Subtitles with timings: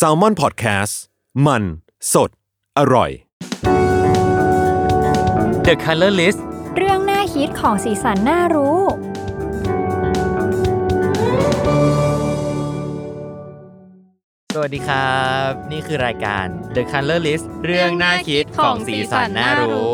[0.00, 0.94] s a l m o n PODCAST
[1.46, 1.62] มัน
[2.12, 2.30] สด
[2.78, 3.10] อร่อย
[5.66, 6.40] The Color List
[6.76, 8.80] เรื่องน่าคิดของสีสันน่ารู้
[14.54, 16.46] สวัสดีครับ นี่คือรายการ
[16.76, 19.92] The Color List เรื่องน่าคิดของสีสันน่ารู้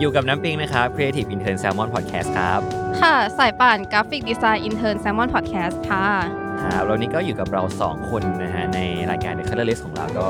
[0.00, 2.60] อยู่กับน้ำปิงนะครับ Creative Intern Salmon Podcast ครับ
[3.00, 8.80] ค่ะ สายป่าน Graphic Design Intern Salmon Podcast ค่ะ ครับแล้วนี้ก็อยู่กับเรา 2 คนนะฮะใน
[9.10, 10.26] รายการ The Color List ของเราก็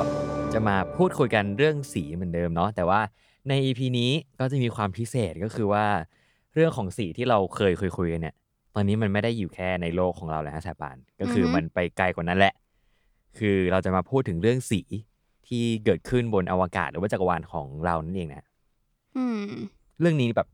[0.52, 3.00] จะมาพูดคุยกันเรื่องสีเหมือนเดิมเนาะแต่ว่า
[3.48, 5.84] ใน EP นี้ก็จะมีความพิเศษก็คือว่า
[6.54, 8.34] เรื่องของสีที่เราเคยคุยคุยๆกันเนี่ย
[8.74, 12.54] ตอนนี้มันไม่ได้อยู่แค่ในโลกของเราแล้วฮะสายป่านก็คือออฮึมันไปไกลกว่านั้นแหละ
[13.38, 14.80] คือเราจะมาพูดถึงเรื่องสี
[15.46, 18.46] ที่เกิดขึ้นบนอวกาศหรือว่าจักรวาลของเรานั่นเองนะ
[19.16, 19.44] อืม
[20.00, 20.48] เรื่องนี้แบบ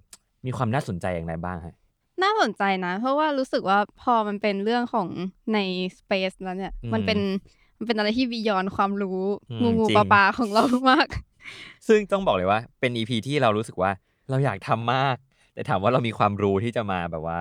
[0.47, 1.75] มีความน่าสนใจอย่างไรบ้างฮะ
[2.23, 5.09] น่าสนใจนะ เพราะว่ารู้สึกว่าพอมันเป็นเรื่องของ
[5.55, 5.59] ใน
[5.99, 7.19] Space แล้วเนี่ยอืมมันเป็น
[7.79, 9.21] มันเป็นอะไรที่บียอนความรู้
[9.51, 11.07] อืมงูงูจริงปลาปลาของเรามาก
[11.89, 13.91] ซึ่งต้องบอกเลยว่า เป็นอีพีที่เรารู้สึกว่า
[14.31, 15.17] เราอยากทำมาก
[15.55, 17.41] แต่ถามว่าเรามีความรู้ที่จะมาแบบว่า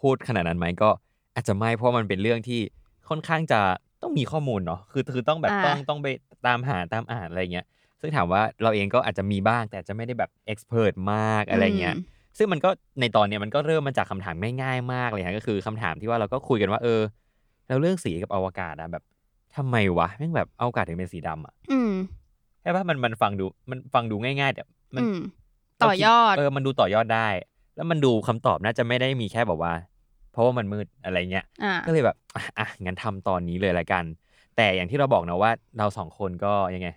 [0.00, 0.90] พูดขนาดนั้นไหมก็
[1.34, 2.60] อาจจะไม่เพราะมันเป็นเรื่องที่
[3.08, 3.60] ค่อนข้างจะ
[4.02, 6.06] ต้องมีข้อมูลเนาะคือคือต้องแบบอ่าต้องต้องไป
[6.46, 7.66] ตามหาตามอ่านอะไรเงี้ย
[8.00, 11.98] ซึ่งถามว่าเราเองก็อาจจะมีบ้าง แต่จะไม่ได้แบบเอ็กซ์เพรสมากอะไรเงี้ยม
[12.38, 17.00] ซึ่งมันก็ในตอนเนี้ยมันก็เริ่มมาจากคำถามง่ายๆมากเลยฮะก็คือคำถามที่ว่าเราก็คุยกันว่า เออ
[17.68, 19.02] แล้วเรื่องสีกับอวกาศอะแบบ
[19.56, 21.92] ทำไมวะแม่งแบบอวกาศถึงเป็นสีดำอะอืม
[22.62, 24.62] ใช่ปะมันมันฟังดูมันฟังดูง่ายๆแต่
[24.96, 25.18] มันอืม
[25.82, 27.28] ต่อยอดเออมันดูต่อยอดได้
[27.76, 29.72] แล้วมันดูคำตอบน่าจะไม่ได้มีแค่แบบว่า
[30.32, 34.04] เพราะว่ามันมืดอะไรเงี้ยอ่าก็เลยแบบอะอะงั้นทำตอนนี้เลยละกัน
[34.56, 36.88] แต่อย่างที่เราบอกนะว่า เราสองคนก็ยังไง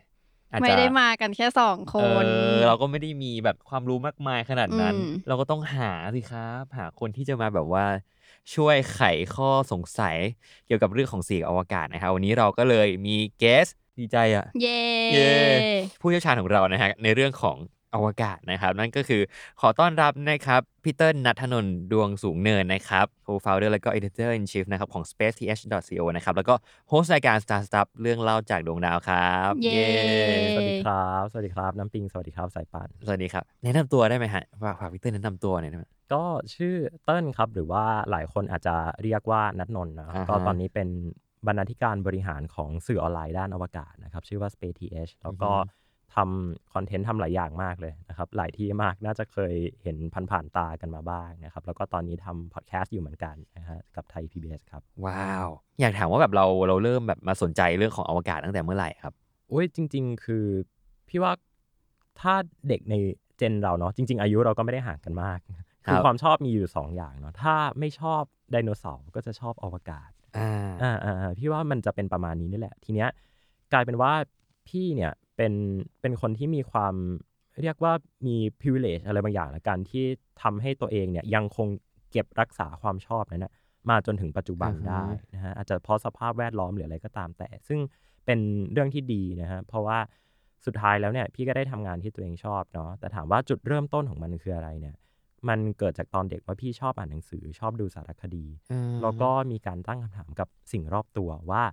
[0.56, 7.86] อาจจะไม่ได้มากันแค่สองคเอนอเราก็ไม่ได้มีแบบความรู้มากมายขนาดนั้นอืมเราก็ต้องหาสิครับ หาคนที่จะมาแบบว่า
[8.56, 9.02] ช่วยไข
[9.36, 10.18] ข้อสงสัย
[10.66, 13.68] เกี่ยวกับเรื่องของสีกับอวกาศนะครับวันนี้เราก็เลยมีเกส
[14.00, 14.82] ดีใจอะเย่
[15.14, 15.32] เย้
[16.02, 17.58] ผู้เชี่ยวชาญของเรานะฮะในเรื่องของ
[17.96, 19.22] อวกาศนะครับ นั่นก็คือ
[19.62, 26.56] ขอต้อนรับนะครับพี่เติ้ลนัทนนท์ดวงสูงเนินนะครับ co-founder แล้วก็ editor in chief นะครับของ spaceth.co นะครับ แล้วก็
[26.90, 29.88] โฮสต์รายการ Star Stuff เรื่องเล่าจากดวงดาวครับเย้
[30.56, 36.24] สวัสดีครับ สวัสดีครับ น้ำปิง สวัสดีครับ สายป่าน สวัสดีครับ แนะนำตัวได้ไหมฮะฝากฝากพี่เติ้ลแนะนำตัวหน่อยได้ไหมก็
[36.56, 40.88] ชื่อเติ้ลครับ หรือว่าหลายคนอาจจะเรียกว่านัทนนท์นะครับอ่าฮะก็ตอนนี้เป็น
[41.48, 45.52] บรรณาธิการบริหารของสื่อออนไลน์ด้านอวกาศนะครับ ชื่อว่า Space TH แล้วก็
[46.16, 49.54] ทำคอนเทนต์ทำหลายอย่างมากเลยนะครับ หลายที่มากน่าจะเคย
[49.84, 49.98] เห็น
[50.32, 55.48] ผ่านๆตากันมาบ้างนะครับ แล้วก็ตอนนี้ทำพอดแคสต์อยู่เหมือนกันนะฮะกับไทย PBS ครับ ว้าว
[55.82, 59.14] อยากถามว่าแบบเราเราเริ่มแบบมาสนใจเรื่องของอวกาศตั้งแต่เมื่อไหร่ครับ
[59.52, 60.46] อุ้ยจริง ๆ คือ
[61.10, 61.32] พี่ว่า
[62.22, 62.34] ถ้า
[62.68, 62.96] เด็กใน
[63.38, 68.22] เจนเราเนาะจริง ๆ อายุเราก็ไม่ได้ห่างกันมากครับคือความชอบมีอยู่สองอย่างเนาะถ้าไม่ชอบ
[68.52, 70.52] ไดโนเสาร์ก็จะชอบอวกาศอ่า
[70.84, 73.10] อ่าอ่าอ่าพี่ว่ามันจะเป็นประมาณนี้นี่แหละ ทีเนี้ย
[73.74, 74.14] กลายเป็นว่า
[74.70, 75.54] พี่เนี่ยเป็น
[76.02, 76.96] เป็นคนที่มีความ
[77.62, 77.94] เรียกว่า
[78.28, 80.06] มี privilege อะไรบางอย่างละกันที่
[80.42, 81.68] ทำให้ตัวเองเนี่ยยังคง
[82.12, 83.54] เก็บรักษาความชอบนั้นนะ
[83.90, 87.80] มาจนถึงปัจจุบันอือฮึได้นะฮะอาจจะเพราะสภาพแวดล้อมหรืออะไรก็ตามแต่ ซึ่ง
[88.26, 88.40] เป็น
[88.72, 90.00] เรื่องที่ดีนะฮะเพราะว่า
[90.66, 94.96] สุดท้ายแล้วเนี่ยพี่ก็ได้ทำงานที่ตัวเองชอบเนาะแต่ถามว่าจุดเริ่มต้นของมันคืออะไรเนี่ย
[95.50, 98.46] มันเกิดจากตอนเด็กว่าพี่ชอบอ่านหนังสือชอบดูสารคดี
[99.02, 101.64] แล้วก็มีการตั้งคำถามกับสิ่งรอบตัวว่า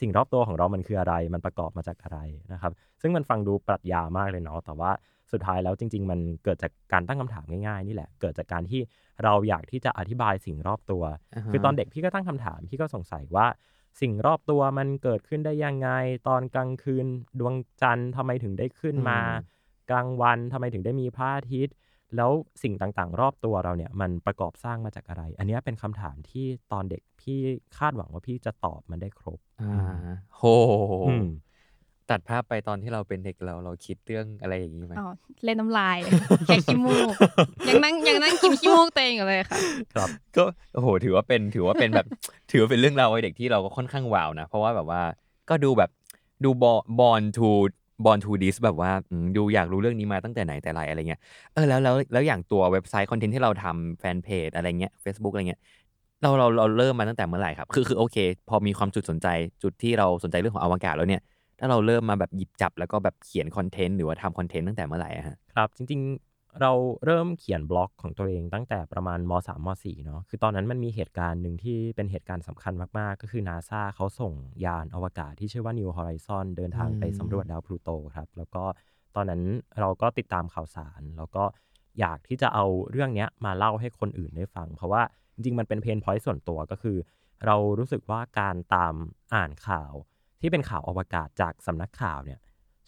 [0.00, 2.18] สิ่งรอบตัวของเรามันคืออะไร มันประกอบมาจากอะไร
[2.52, 4.90] นะครับ ซึ่งมันฟังดูปรัชญามากเลยเนาะ แต่ว่า
[5.32, 8.80] สุดท้ายแล้วจริง ๆ มันเกิดจากการตั้งคำถามง่ายๆนี่แหละ เกิดจากการที่
[9.24, 11.02] เราอยากที่จะอธิบายสิ่งรอบตัว
[11.34, 13.46] อ่าฮะคือตอนเด็กพี่ก็ตั้งคำถาม พี่ก็สงสัยว่า
[14.00, 15.88] สิ่งรอบตัวมันเกิดขึ้นได้ยังไง
[16.28, 17.06] ตอนกลางคืน
[17.40, 19.20] ดวงจันทร์ทำไมถึงได้ขึ้นมา
[19.90, 21.74] กลางวันทำไมถึงได้มีพระอาทิตย์
[22.16, 22.30] แล้ว
[22.62, 27.38] สิ่งต่างๆ รอบตัวเราเนี่ยมันประกอบสร้างมาจากอะไร อันเนี้ยเป็นคำถามที่ตอนเด็กพี่
[27.78, 29.74] คาดหวังว่าพี่จะตอบมันได้ครบอ่า
[30.36, 30.42] โห
[31.08, 31.28] อืม
[32.10, 35.08] ตัดภาพไปตอนที่เราเป็นเด็กเราเราคิดเรื่องอะไรอย่างนี้ไหมอ๋อ
[35.44, 35.96] เล่นน้ำลาย
[36.46, 37.12] แคะขี้มูก
[37.68, 39.58] ยังนั่งยังนั่งกินขี้มูกตัวเองอยู่เลยค่ะ
[39.94, 40.44] ครับก็
[40.74, 42.06] โอ้โหถือว่าเป็นถือว่าเป็นแบบ
[42.50, 45.02] ถือว่าเป็นเรื่องราววัยเด็กที่เราก็ค่อนข้าง wow นะ เพราะว่าแบบว่า
[45.50, 45.90] ก็ดูแบบ
[46.44, 51.20] ดู born to born to this แบบว่าอืมดูอยากรู้เรื่องนี้มาตั้งแต่ไหนแต่ไรอะไรเงี้ย
[51.54, 55.60] เออแล้วแล้วแล้วอย่างตัวเว็บไซต์ content ที่เราทำแฟนเพจอะไรเงี้ย Facebook อะไรเงี้ย
[56.22, 58.16] เราเราเราเริ่มมาตั้งแต่เมื่อไหร่ครับ คือคือโอเค
[58.48, 59.28] พอมีความจุดสนใจ
[59.62, 61.22] จุดที่เราสนใจเรื่องของอวกาศแล้วเนี่ย
[61.58, 66.00] ถ้าเราเริ่มมาแบบหยิบจับแล้วก็แบบเขียนคอนเทนต์หรือว่าทำคอนเทนต์ตั้งแต่เมื่อไหร่อะฮะ ครับจริง
[66.60, 66.72] เรา
[67.04, 74.32] เริ่มเขียนบล็อกของตัวเองตั้งแต่ประมาณม3ม4เนาะคือตอนนั้นมันมีเหตุการณ์หนึ่งที่เป็นเหตุการณ์สำคัญมาก ๆ ก็คือนาซาเขาส่ง
[74.64, 78.64] ยานอวกาศที่ชื่อว่า New Horizon เดินทางไปอืมสำรวจดาวพลูโตครับแล้วก็
[79.16, 79.42] ตอนนั้น
[79.80, 81.44] เราก็ติดตามข่าวสาร แล้วก็
[82.00, 85.02] อยากที่จะเอาเรื่องเนี้ยมาเล่าให้คนอื่นได้ฟัง เพราะว่า
[85.34, 86.96] จริง ๆ มันเป็น pain point ส่วนตัวก็คือ
[87.46, 88.94] เรารู้สึกว่าการตาม
[89.34, 89.92] อ่านข่าว
[90.40, 92.38] ที่เป็นข่าวอวกาศจากสำนักข่าวเนี่ย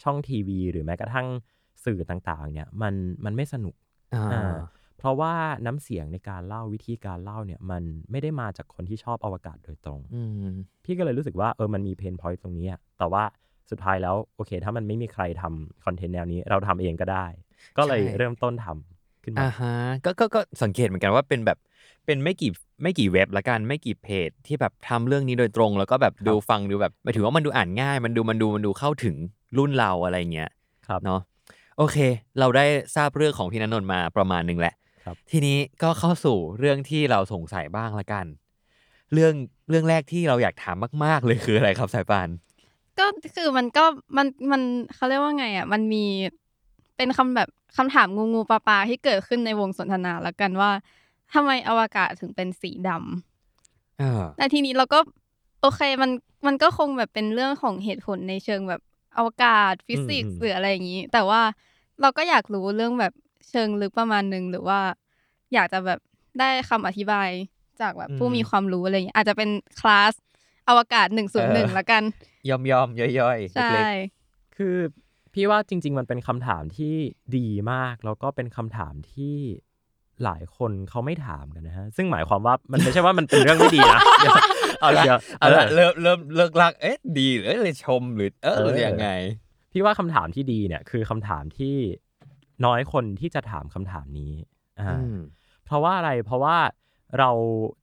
[0.02, 1.26] ช่องทีวี หรือแม้กระทั่ง
[1.84, 2.94] สื่อต่างๆ เนี่ยมัน
[3.24, 3.74] มันไม่สนุก
[4.14, 4.56] อ่าอ่า
[4.98, 5.32] เพราะว่า
[5.66, 10.50] น้ำเสียงในการเล่าวิธีการเล่าเนี่ยมันไม่ได้มาจากคนที่ชอบอวกาศโดยตรงอืม
[10.84, 13.22] พี่ก็เลยรู้สึกว่าเออมันมี pain point ตรงนี้อะแต่ว่า
[13.70, 17.26] สุดท้ายแล้วโอเค ถ้ามันไม่มีใครทำ content แนวนี้เราทำเองก็ได้
[17.78, 19.74] ก็เลยใช่เริ่มต้นทำขึ้นมาอ่าฮะ
[20.04, 21.58] ก็ก็ก็สังเกตเหมือนกันว่าเป็นแบบ
[22.06, 22.50] เป็นไม่กี่
[22.82, 29.16] ไม่กี่เว็บละกันไม่กี่เพจ ที่แบบทำเรื่องนี้โดยตรง แล้วก็แบบดูฟังดูแบบหมายถึงว่ามันดูอ่านง่าย มันดูมันดูมันดูเข้าถึง
[29.58, 30.50] รุ่นเราอะไรเงี้ย
[30.88, 31.20] ครับเนาะ
[31.82, 31.98] โอเค
[32.38, 32.66] เราได้
[32.96, 34.74] ทราบเรื่องของพี่ณนนท์มาประมาณหนึ่งแหละ
[35.04, 38.26] ครับทีนี้ก็เข้าสู่เรื่องที่เราสงสัยบ้างละกัน
[39.12, 39.34] เรื่อง
[39.70, 42.28] เรื่องแรกที่เราอยากถามมาก ๆ เลยคืออะไรครับสายปาน
[42.98, 43.06] ก็
[43.36, 43.84] คือมันก็
[44.16, 44.62] มันมัน
[44.94, 46.04] เขาเรียกว่าไงอะมันมี
[46.96, 50.70] เป็นคำแบบคำถามงูงูปลาปลาที่เกิดขึ้นในวงสนทนาแล้วกันว่า
[51.34, 54.98] ทำไมอวกาศถึงเป็นสีดำอ่าแต่ทีนี้เราก็
[55.60, 56.10] โอเคมัน
[56.46, 58.80] มันก็คงแบบเป็นเรื่องของเหตุผลในเชิงแบบ
[59.16, 61.40] อวกาศฟิสิกส์อืมหรืออะไรอย่างนี้ แต่ว่า
[62.00, 63.12] เราก็อยากรู้เรื่องแบบ
[63.50, 64.80] เชิงลึกประมาณหนึ่งหรือว่า
[65.54, 66.00] อยากจะแบบ
[66.40, 67.28] ได้คำอธิบาย
[67.80, 69.50] จากแบบผู้มีความรู้อะไรอย่างเงี้ยอาจจะเป็น
[69.80, 70.12] คลาส
[70.68, 72.02] อวกาศหนึ่งศูนย์หนึ่งละกัน
[72.48, 73.84] ยอมยอมๆย่อยๆใช่เล็ก
[74.56, 74.76] คือ
[75.34, 76.94] พี่ว่าจริง ๆ มันเป็นคำถามที่
[77.36, 79.36] ดีมาก แล้วก็เป็นคำถามที่
[80.24, 89.08] หลายคนเขาไม่ถามกันนะฮะ ซึ่งหมายความว่ามันไม่ใช่ว่ามันเป็นเรื่องไม่ดีนะเดี๋ยวๆเอาละดี๋ยวเอาละเออเริ่มเริ่มเลิกลักเอ๊ะดีหรือเอ้ยชมหรือเออเออยังไง
[89.72, 91.76] พี่ว่าคำถามที่ดีเนี่ย คือคำถามที่
[92.64, 94.32] น้อยคนที่จะถามคำถามนี้
[94.78, 95.18] อ่าอืม
[95.64, 96.56] เพราะว่าอะไรเพราะว่า
[97.18, 97.30] เรา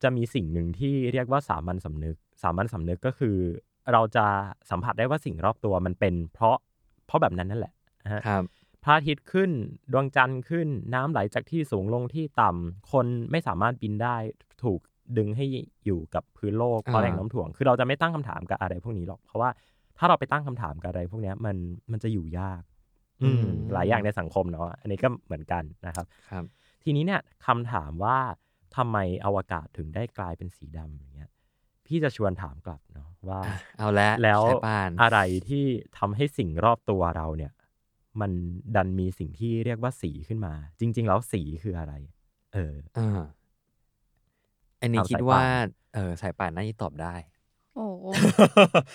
[0.03, 3.35] จะมีสิ่งหนึ่งที่เรียกว่าสามัญสำนึก สามัญสำนึกก็คือ
[3.91, 4.25] เราจะ
[4.69, 6.57] สัมผัสได้ว่าสิ่งรอบตัวมันเป็น เพราะ
[7.07, 7.73] เพราะแบบนั้นนั่นแหละ
[8.03, 8.43] นะฮะครับ
[8.83, 9.51] พระอาทิตย์ขึ้น
[9.91, 14.15] ดวงจันทร์ขึ้นน้ำไหลจากที่สูงลงที่ต่ำคนไม่สามารถบินได้
[14.63, 14.79] ถูก
[15.17, 15.45] ดึงให้
[15.85, 19.49] อยู่กับพื้นโลกเพราะอ่าแรงโน้ำถ่วง คือเราจะไม่ตั้งคำถามกับอะไรพวกนี้หรอก เพราะว่า
[19.97, 21.57] ถ้าเราไปตั้งคำถามกับอะไร พวกเนี้ยมัน
[21.91, 22.61] มันจะอยู่ยาก
[23.23, 26.43] อืมหลายอย่างในสังคมเนาะอันนี้ก็เหมือนกันนะครับ ครับ
[26.83, 28.17] ทีนี้เนี่ยคำถามว่า
[28.75, 31.29] ทำไมอวกาศถึงได้กลายเป็นสีดำอย่างเงี้ย
[31.85, 35.65] พี่จะชวนถามกลับเนาะว่าอะเอาละแล้วสายปานอะไรที่
[35.97, 37.51] ทำให้สิ่งรอบตัวเราเนี่ย
[38.21, 38.31] มัน
[38.75, 41.93] ดันมีสิ่งที่เรียกว่าสีขึ้นมา จริง ๆ แล้วสีคืออะไร
[42.53, 43.21] เอออ่า
[44.81, 47.36] อันนี้เอาคิดสายว่าป่านเออสายป่านน่าจะตอบได้โอ้โห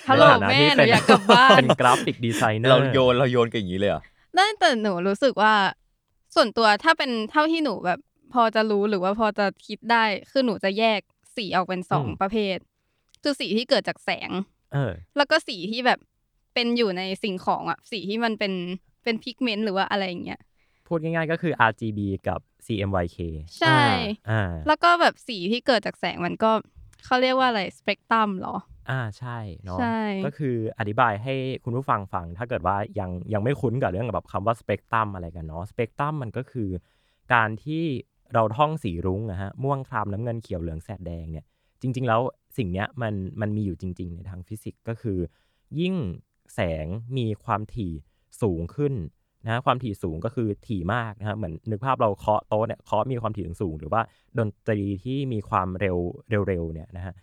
[0.08, 4.02] ฮัลโหลในฐานะแม่ที่หนูเป็นอยากกลับบ้านเป็นกราฟิกดีไซเนอร์เราโยนเราโยนกันอย่างนี้เลยเหรอ
[4.37, 5.54] ได้แต่หนูรู้สึกว่า
[6.34, 7.99] ส่วนตัวถ้าเป็นเท่าที่หนูแบบ
[8.32, 11.00] พอจะรู้หรือว่าพอจะคิดได้คือหนูจะแยก
[11.37, 12.56] สีออกเป็นสองประเภท
[13.22, 14.31] คือสีที่เกิดจากแสง
[14.72, 15.99] เออ แล้วก็สีที่แบบ
[16.54, 18.52] เป็นอยู่ในสิ่งของอะสีที่มันเป็น
[19.04, 20.40] เป็นพิกเมนต์หรือว่าอะไรอย่างเงี้ย
[20.87, 23.19] พูดง่ายๆก็คือ RGB กับ CMYK
[23.60, 23.82] ใช่
[24.31, 26.50] อ่าแล้วก็แบบสีที่เกิดจากแสงมันก็
[27.04, 28.56] เขาเรียกว่าอะไรสเปกตรัมเหรอ
[28.90, 31.34] อ่าใช่เนาะใช่ก็คืออธิบายให้
[31.64, 36.70] คุณผู้ฟังฟัง ถ้าเกิดว่ายังยังไม่คุ้นกับเรื่องแบบคำว่าสเปกตรัมอะไรกันเนาะสเปกตรัมมันก็คือ
[37.34, 37.84] การที่
[38.34, 41.44] เราท่องสีรุ้งนะฮะม่วงครามน้ำเงินเขียวเหลืองแสดแดงเนี่ย
[41.81, 42.20] จริง ๆ แล้ว
[42.56, 45.19] สิ่งเนี้ยมันมันมีอยู่จริง ๆ ในทางฟิสิกส์ก็คือ
[45.81, 45.94] ยิ่ง
[46.54, 47.93] แสงมีความถี่
[48.43, 48.94] สูงขึ้น
[49.44, 54.03] นะความถี่สูงก็คือถี่มากนะฮะเหมือนนึกภาพเราเคาะโต๊ะเนี่ยเคาะมีความถี่สูงๆหรือว่า
[54.39, 55.97] ดนตรีที่มีความเร็ว
[56.49, 57.15] เร็วๆเนี่ยนะฮะ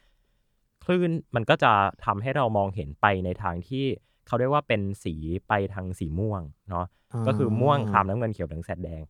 [0.84, 1.72] คลื่นมันก็จะ
[2.06, 3.86] ทำให้เรามองเห็นไปในทางที่
[4.28, 5.16] เขาเรียกว่าเป็นสี
[5.48, 6.86] ไปทางสีม่วงเนาะ
[7.28, 9.02] ก็คือม่วงครามน้ำเงินเขียวเหลืองแสดแดง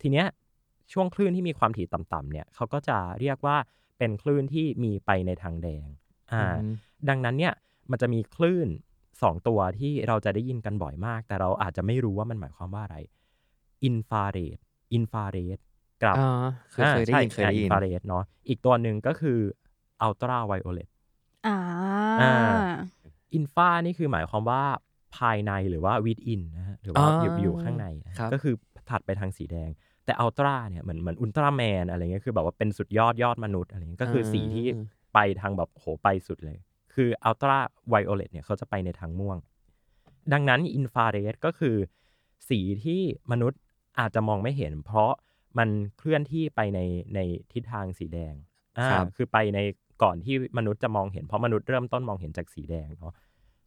[0.00, 0.26] ทีเนี้ย
[0.92, 3.56] ช่วงคลื่นที่มีความถี่ต่ำๆเนี่ยเขาก็จะเรียกว่า
[3.98, 5.86] เป็นคลื่นที่มีไปในทางแดง
[6.32, 6.74] อ่าอืม
[7.08, 7.54] ดังนั้นเนี่ย
[7.90, 8.68] มันจะมีคลื่น
[9.22, 12.98] สองตัวที่เราจะได้ยินกันบ่อยมาก แต่เราอาจจะไม่รู้ว่ามันหมายความว่าอะไร
[13.84, 14.58] อินฟราเรด
[14.92, 15.58] อินฟราเรด
[16.02, 19.38] กับอ่าเคยเคยได้ยินเคยได้อิยินอินฟราเรดเนาะอีกตัวหนึ่งก็คือ
[20.02, 20.88] อัลตราไวโอเลต
[21.46, 21.58] อ่า
[22.20, 22.34] อ่า
[23.34, 24.62] infra นี่คือหมายความว่า
[25.16, 27.86] ภายในหรือว่า within นะฮะหรือว่าอ่าอยู่อยู่ข้างใน
[28.18, 28.54] ครับก็คือ
[28.90, 29.70] ถัดไปทางสีแดง
[30.04, 34.64] แต่ ultra เนี่ยเหมือนเหมือนอุลตร้าแมนอะไรเงี้ยคือแบบว่าเป็นสุดยอดยอดมนุษย์อะไรเงี้ยก็คือสีที่
[35.14, 36.58] ไปทางแบบโหไปสุดเลย
[36.94, 37.58] คืออัลตรา
[37.88, 39.38] ไวโอเลตเนี่ยเขาจะไปในทางม่วง
[40.32, 41.76] ดังนั้นอินฟราเรดก็คือ
[42.48, 43.00] สีที่
[43.32, 43.60] มนุษย์
[43.98, 45.12] อาจจะมองไม่เห็น เพราะ
[45.58, 45.68] มัน
[45.98, 46.80] เคลื่อนที่ไปใน
[47.14, 47.20] ใน
[47.52, 48.34] ทิศทางสีแดง
[48.78, 49.58] อ่าครับคือไปใน
[50.02, 53.12] ก่อนที่มนุษย์จะมองเห็น เพราะมนุษย์เริ่มต้นมองเห็นจากสีแดงเนาะ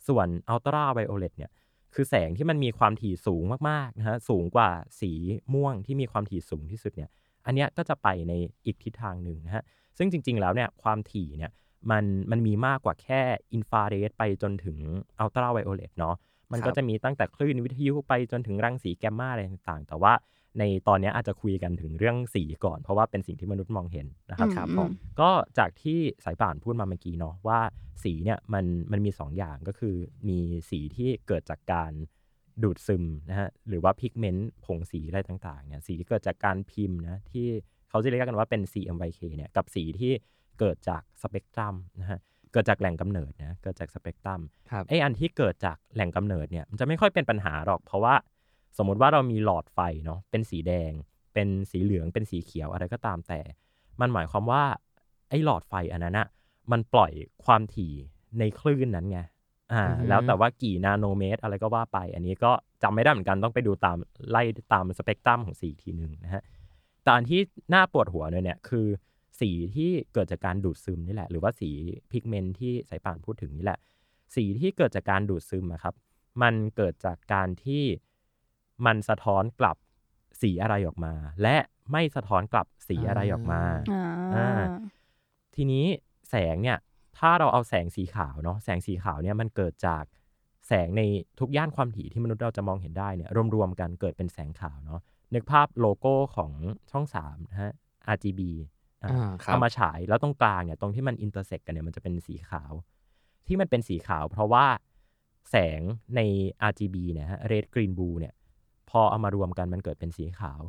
[0.07, 1.51] ส่วนอัลตราไวโอเลตเนี่ย
[1.93, 4.69] คือแสงที่มันมีความถี่สูงมากๆนะฮะสูงกว่า
[5.01, 5.11] สี
[5.53, 7.09] ม่วงที่มีความถี่สูงที่สุดเนี่ย
[7.45, 8.33] อันเนี้ยก็จะไปใน
[8.65, 9.63] อีกทิศทางหนึ่งนะฮะ
[9.97, 11.51] ซึ่งจริง ๆ แล้วเนี่ยความถี่เนี่ย
[11.91, 13.21] มันมันมีมากกว่าแค่
[13.53, 14.77] อินฟราเรดไปจนถึง
[15.19, 16.15] อัลตราไวโอเลตเนาะ
[16.51, 20.13] มันก็ครับจะมีตั้งแต่คลื่นวิทยุไปจนถึงรังสีแกมมาอะไรต่างๆ แต่ว่า
[20.59, 24.89] ในตอนเนี้ยอาจจะคุยกันถึงเรื่องสีก่อน เพราะว่าเป็นสิ่งที่มนุษย์มองเห็นนะครับอืมครับอืมผม
[25.21, 27.59] ก็จากที่สายป่านพูดมาเมื่อกี้เนาะว่า
[28.03, 29.95] สีเนี่ยมันมันมีสองอย่างก็คือ
[30.29, 30.39] มี
[30.69, 31.91] สีที่เกิดจากการ
[32.63, 37.47] ดูดซึมนะฮะหรือว่าพิกเมนต์ผงสีอะไรต่างๆเนี่ยสีที่เกิดจากการพิมพ์นะที่
[37.89, 40.13] เขาจะเรียกกันว่าเป็น CMYK เนี่ยกับสีที่
[40.59, 42.19] เกิดจากสเปกตรัมนะฮะ
[42.51, 48.15] เกิดจากแหล่งกำเนิดนะเกิดจากสเปกตรัมครับไออันที่เกิดจากแหล่งกำเนิดเนี่ยมันจะไม่ค่อยเป็นปัญหาหรอก เพราะว่า
[48.77, 50.91] สมมติว่าเรามีหลอดไฟเนาะเป็นสีแดง
[51.33, 53.39] เป็นสีเหลืองเป็นสีเขียวอะไรก็ตามแต่
[54.01, 54.63] มันหมายความว่า
[55.29, 56.27] ไอ้หลอดไฟอันนั้นอะ
[56.71, 57.11] มันปล่อย
[57.45, 57.93] ความถี่
[58.39, 59.19] ในคลื่นนั้นไง
[59.73, 62.51] อ่าอือฮึแล้วแต่ว่ากี่นาโนเมตร อะไรก็ว่าไป อันนี้ก็
[62.83, 63.97] จำไม่ได้เหมือนกันต้องไปดูตาม
[64.29, 64.43] ไล่
[64.73, 66.43] ตามสเปกตรัมของสีอีกทีหนึ่งนะฮะ
[67.03, 67.39] แต่อันที่
[67.73, 68.87] น่าปวดหัวเลยเนี่ยคือ
[69.39, 71.69] สีที่เกิดจากการดูดซึมนี่แหละ หรือว่าสี
[72.11, 73.79] พิกเมนต์ที่สายป่านพูดถึงนี่แหละ
[74.35, 75.95] สีที่เกิดจากการดูดซึมอะครับ
[76.41, 77.83] มันเกิดจากการที่
[78.85, 79.77] มันสะท้อนกลับ
[80.41, 81.57] สีอะไรออกมา และ
[81.91, 83.61] ไม่สะท้อนกลับสีอะไรออกมา
[83.91, 84.65] อ่าอ่า
[85.55, 85.85] ทีนี้
[86.29, 86.77] แสงเนี่ย
[87.17, 90.03] ถ้าเราเอาแสงสีขาวเนาะ แสงสีขาวเนี่ยมันเกิดจาก
[90.67, 91.01] แสงใน
[91.39, 95.01] ทุกย่านความถี่ที่มนุษย์เราจะมองเห็นได้เนี่ยรวมๆกันเกิดเป็นแสงขาวเนาะ
[95.33, 96.51] นึกภาพโลโก้ของ
[96.91, 97.71] ช่อง3นะฮะ
[98.15, 98.74] RGB อะอ่าครับ
[99.47, 102.73] เอามาฉายแล้วตรงกลางเนี่ยตรงที่มัน intersect กันเนี่ยมันจะเป็นสีขาว
[103.47, 104.65] ที่มันเป็นสีขาว เพราะว่า
[105.51, 105.81] แสง
[106.15, 106.19] ใน
[106.69, 108.33] RGB เนี่ยฮะ red green blue เนี่ย
[108.89, 110.61] พอเอามารวมกันมันเกิดเป็นสีขาว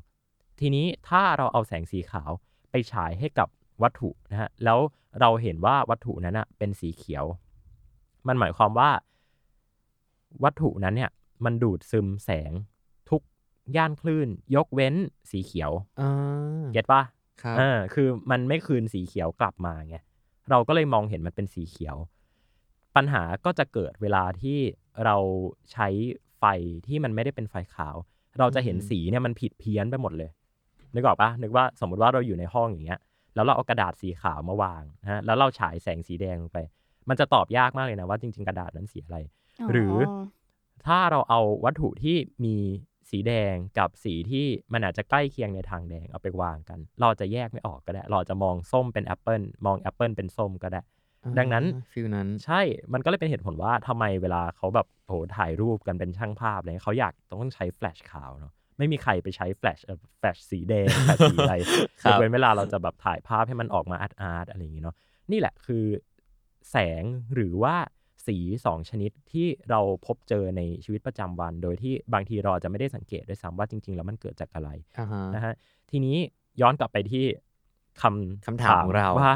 [0.61, 2.31] ทีนี้ถ้าเราเอาแสงสีขาว
[2.71, 3.49] ไปฉายให้กับ
[3.83, 4.79] วัตถุนะฮะแล้ว
[5.21, 7.25] เราเห็นว่าวัตถุนั้นนะเป็นสีเขียว
[8.27, 8.91] มันหมายความว่า
[10.45, 11.11] วัตถุนั้นเนี่ย
[11.45, 12.53] มันดูดซึมแสง
[13.11, 13.23] ทุก
[13.77, 14.95] ย่านคลื่น ยกเว้น
[15.31, 16.11] สีเขียวอ่า
[16.73, 17.03] เก็ตปะ
[17.43, 19.97] ครับเออคือมันไม่คืนสีเขียวกลับมาไง
[20.51, 21.97] เราก็เลยมองเห็นมันเป็นสีเขียว
[22.97, 24.59] ปัญหาก็จะเกิดเวลาที่
[25.05, 25.17] เรา
[25.73, 25.89] ใช้
[26.39, 26.45] ไฟ
[26.87, 27.97] ที่มันไม่ได้เป็นไฟขาว
[28.39, 30.31] เราจะเห็นอืมสีเนี่ยมันผิดเพี้ยนไปหมดเลย
[30.95, 33.01] นึกออกปะนึกว่าสมมติว่าเราอยู่ในห้องอย่างเงี้ย
[33.35, 36.59] แล้วเราเอากระดาษสีขาวมาวางนะฮะแล้วเราฉายแสงสีแดงลงไป
[37.09, 39.19] มันจะตอบยากมากเลยนะว่าจริง ๆ กระดาษนั้นสีอะไร
[39.71, 39.95] หรือ
[40.87, 42.57] ถ้าเราเอาวัตถุที่มี
[43.11, 50.83] สีแดงกับสีที่มันอาจจะใกล้เคียงในทางแดงเอาไปวางกัน เราจะแยกไม่ออกก็ได้ เราจะมองส้มเป็นแอปเปิลมองแอปเปิลเป็นส้มก็ได้
[51.39, 52.61] ดังนั้น feel นั้นใช่
[52.93, 61.55] มันก็เลยเป็นเหตุผลว่าทำไมเวลาเขาแบบโหถ่ายรูปกันเป็นช่างภาพอะไรเงี้ยเขาอยากต้องใช้แฟลชขาวเนาะไม่มีใครไปใช้แฟลชเอ่อแฟลชสีแดงแฟลชสีอะไร
[62.03, 64.97] ครับยกเว้นเวลาเราจะแบบถ่ายภาพให้มันออกมา art art อะไรอย่างเงี้ยเนาะ
[65.33, 65.85] นี่แหละคือ
[66.71, 67.03] แสง
[67.35, 67.77] หรือว่า
[68.27, 75.55] สีสองชนิดที่เราพบเจอในชีวิตประจำวัน โดยที่บางทีเราอาจจะไม่ได้สังเกตด้วยซ้ำว่าจริง ๆ แล้วมันเกิดจากอะไรอ่าฮะนะฮะ
[75.91, 76.17] ทีนี้
[76.61, 77.25] ย้อนกลับไปที่
[78.01, 79.33] คำคำถามของเราว่า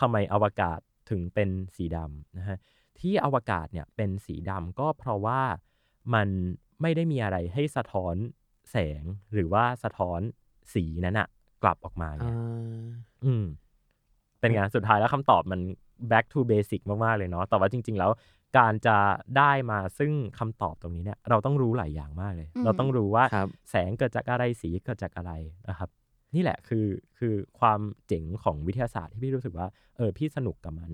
[0.00, 2.58] ทำไมอวกาศถึงเป็นสีดำนะฮะ
[3.00, 5.40] ที่อวกาศเนี่ยเป็นสีดำก็เพราะว่า
[6.14, 6.28] มัน
[6.82, 8.14] ไม่ได้มีอะไรให้สะท้อน
[8.70, 9.02] แสง
[9.32, 10.20] หรือว่าสะท้อน
[10.74, 11.28] สีนั้นอะ
[11.62, 12.88] กลับออกมาไงอ่า
[13.24, 13.44] อืม
[14.40, 15.60] เป็นไงสุดท้ายแล้วคำตอบมัน
[16.10, 18.10] back to basic มาก ๆ เลยเนาะ แต่ว่าจริง ๆ แล้ว
[18.58, 18.96] การจะ
[19.38, 25.32] ได้มาซึ่งคำตอบตรงนี้เนี่ยเราต้องรู้หลายอย่างมากเลยอืมเราต้องรู้ว่าครับแสงเกิดจากอะไรสีเกิดจากอะไร
[25.68, 25.90] นะครับ
[26.34, 26.86] นี่แหละคือ
[27.18, 30.90] คือความเจ๋งของวิทยาศาสตร์ที่พี่รู้สึกว่าเออพี่สนุกกับมัน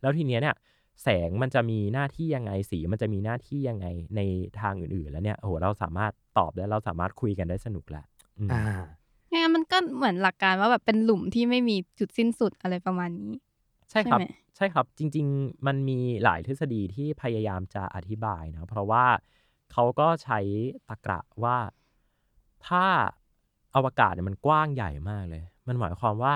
[0.00, 0.56] แล้วทีเนี้ยเนี่ย
[1.02, 3.86] แสงมันจะมีหน้าที่ยังไงสีมันจะมีหน้าที่ยังไง
[4.16, 4.20] ใน
[4.60, 8.04] ทางอื่น ๆ แล้วเนี่ยโอ้โหเราสามารถตอบและเราสามารถคุยกันได้สนุกแหละ
[8.38, 8.62] อืมอ่า
[9.30, 13.32] งั้นมันก็เหมือนหลักการว่าแบบเป็นหลุมที่ไม่มีจุดสิ้นสุดอะไรประมาณนี้
[13.90, 19.04] ใช่ครับใช่ไหมใช่ครับ จริง ๆ มันมีหลายทฤษฎีที่พยายามจะอธิบายนะ เพราะว่า
[19.72, 20.38] เขาก็ใช้
[20.88, 21.56] ตรกกะว่า
[22.66, 22.84] ถ้า
[23.74, 26.34] อวกาศเนี่ยมันกว้างใหญ่มากเลย มันหมายความว่า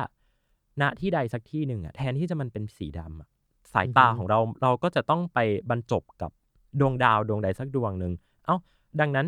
[0.80, 3.28] ณที่ใดสักที่หนึ่งอะแทนที่จะมันเป็นสีดำอะ
[3.72, 5.38] สายตาอือฮึของเราเราก็จะต้องไป
[5.70, 6.30] บรรจบกับ
[6.80, 8.12] ดวงดาวดวงใดสักดวงหนึ่ง
[8.46, 8.56] เอ้า
[9.00, 9.26] ดังนั้น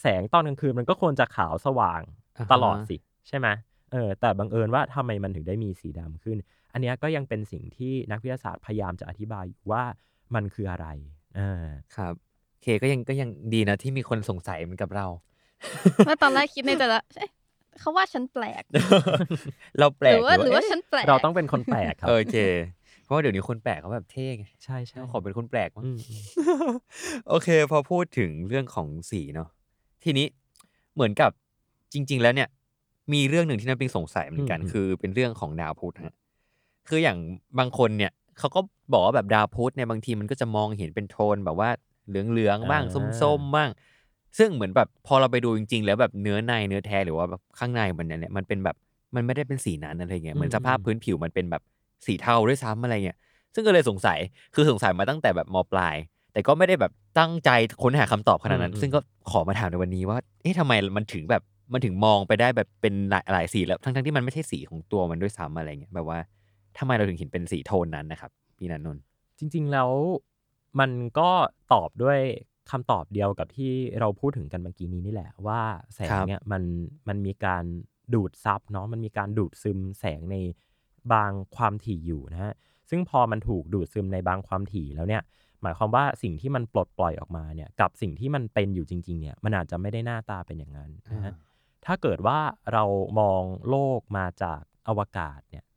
[0.00, 2.96] แสงตอนกลางคืนมันก็ควรจะขาวสว่างาฮะตลอดสิ
[3.28, 3.48] ใช่ไหม
[3.92, 6.38] เออแต่บังเอิญว่าทำไมมันถึงได้มีสีดำขึ้น
[6.72, 9.82] อันเนี้ยก็ยังเป็นสิ่งที่นักวิทยาศาสตร์พยายามจะอธิบายอยู่ว่า
[10.34, 10.86] มันคืออะไร
[11.38, 12.14] อ่าครับ
[12.50, 15.06] โอเคก็ยังก็ยังดีนะที่มีคนสงสัยเหมือนกับเรา
[16.08, 17.30] ว่าตอนแรกคิดในใจละเอ๊ะ
[17.80, 18.62] เขาว่าฉันแปลก
[19.78, 22.36] เราแปลหกรือว่าหรือว่าเะฉันแปลก เราต้องเป็นคนแปลกครับโอเค
[23.04, 26.22] เพราะว่าเดี๋ยวนี้คนแปลกเขาแบบเท่ไง ใช่ใช่ขอเป็นคนแปลกมั้งอืมอืม
[27.28, 29.48] โอเค พอพูดถึงเรื่องของสีเนาะ
[30.04, 30.26] ทีนี้
[30.94, 31.30] เหมือนกับ
[31.92, 32.48] จริง ๆ แล้วเนี่ย
[33.12, 36.14] มีเรื่องหนึ่งที่น้ำปิงสงสัยเหมือนกัน คือเป็นเรื่องของดาวพุธฮะ
[36.88, 37.18] คืออย่าง
[37.58, 38.60] บางคนเนี่ยเขาก็
[38.92, 41.70] บอกว่าแบบดาวพุธเนี่ยบางทีมันก็จะมองเห็นเป็นโทนแบบว่า
[42.08, 43.70] เหลืองๆบ้างส้มๆบ้าง
[44.38, 48.76] ซึ่งเหมือนแบบพอเราไปดูจริง ๆ แล้วแบบเนื้อในเนื้อแท้หรือว่าแบบข้างในมันเนี่ยมันเป็นแบบ
[49.14, 51.62] มันไม่ได้เป็นสีนั้นอะไรเงี้ยเหมือนสภาพพื้นผิวมันเป็นแบบ
[52.06, 53.18] สีเทาด้วยซ้ำอะไรเงี้ย
[53.54, 54.18] ซึ่งก็เลยสงสัย
[54.54, 55.96] คือสงสัยมาตั้งแต่แบบมปลาย
[56.32, 57.50] แต่ก็ไม่ได้แบบตั้งใจ
[57.82, 66.18] ค้นหาคำตอบขนาดนั้นอืมซึ่งก็ขอมาถามในวันนี้ว่าเอ๊ะทำไมมันถึงแบบมันถึงมองไปได้แบบเป็นหลายหลายสีแล้วทั้งทั้งที่มันไม่ใช่สีของตัวมันด้วยซ้ำอะไรเงี้ยแบบว่า
[66.78, 69.02] ทำไมเราถึงเห็นเป็นสีโทนนั้นนะครับพี่นันนนท์
[69.38, 69.90] จริง ๆ แล้ว
[70.80, 71.30] มันก็
[71.72, 72.18] ตอบด้วย
[72.70, 75.60] คำตอบเดียวกับที่เราพูดถึงกันเมื่อกี้นี้นี่แหละว่า
[75.94, 76.62] แสงเนี่ยมัน
[77.08, 77.64] มันมีการ
[78.14, 80.36] ดูดซับเนาะมันมีการดูดซึมแสงใน
[81.12, 82.54] บางความถี่อยู่นะฮะ
[82.90, 85.22] ซึ่งพอมันถูกดูดซึมในบางความถี่แล้วเนี่ย
[85.62, 91.34] หมายความว่าสิ่งที่มันปลดปล่อยออกมาเนี่ยกับสิ่งที่มันเป็นอยู่จริงๆเนี่ยมันอาจจะไม่ได้หน้าตาเป็นอย่างนั้นนะฮะ
[91.86, 92.38] ถ้าเกิดว่า
[92.72, 92.84] เรา
[93.20, 95.69] มองโลกมาจากอวกาศเนี่ยนะฮะ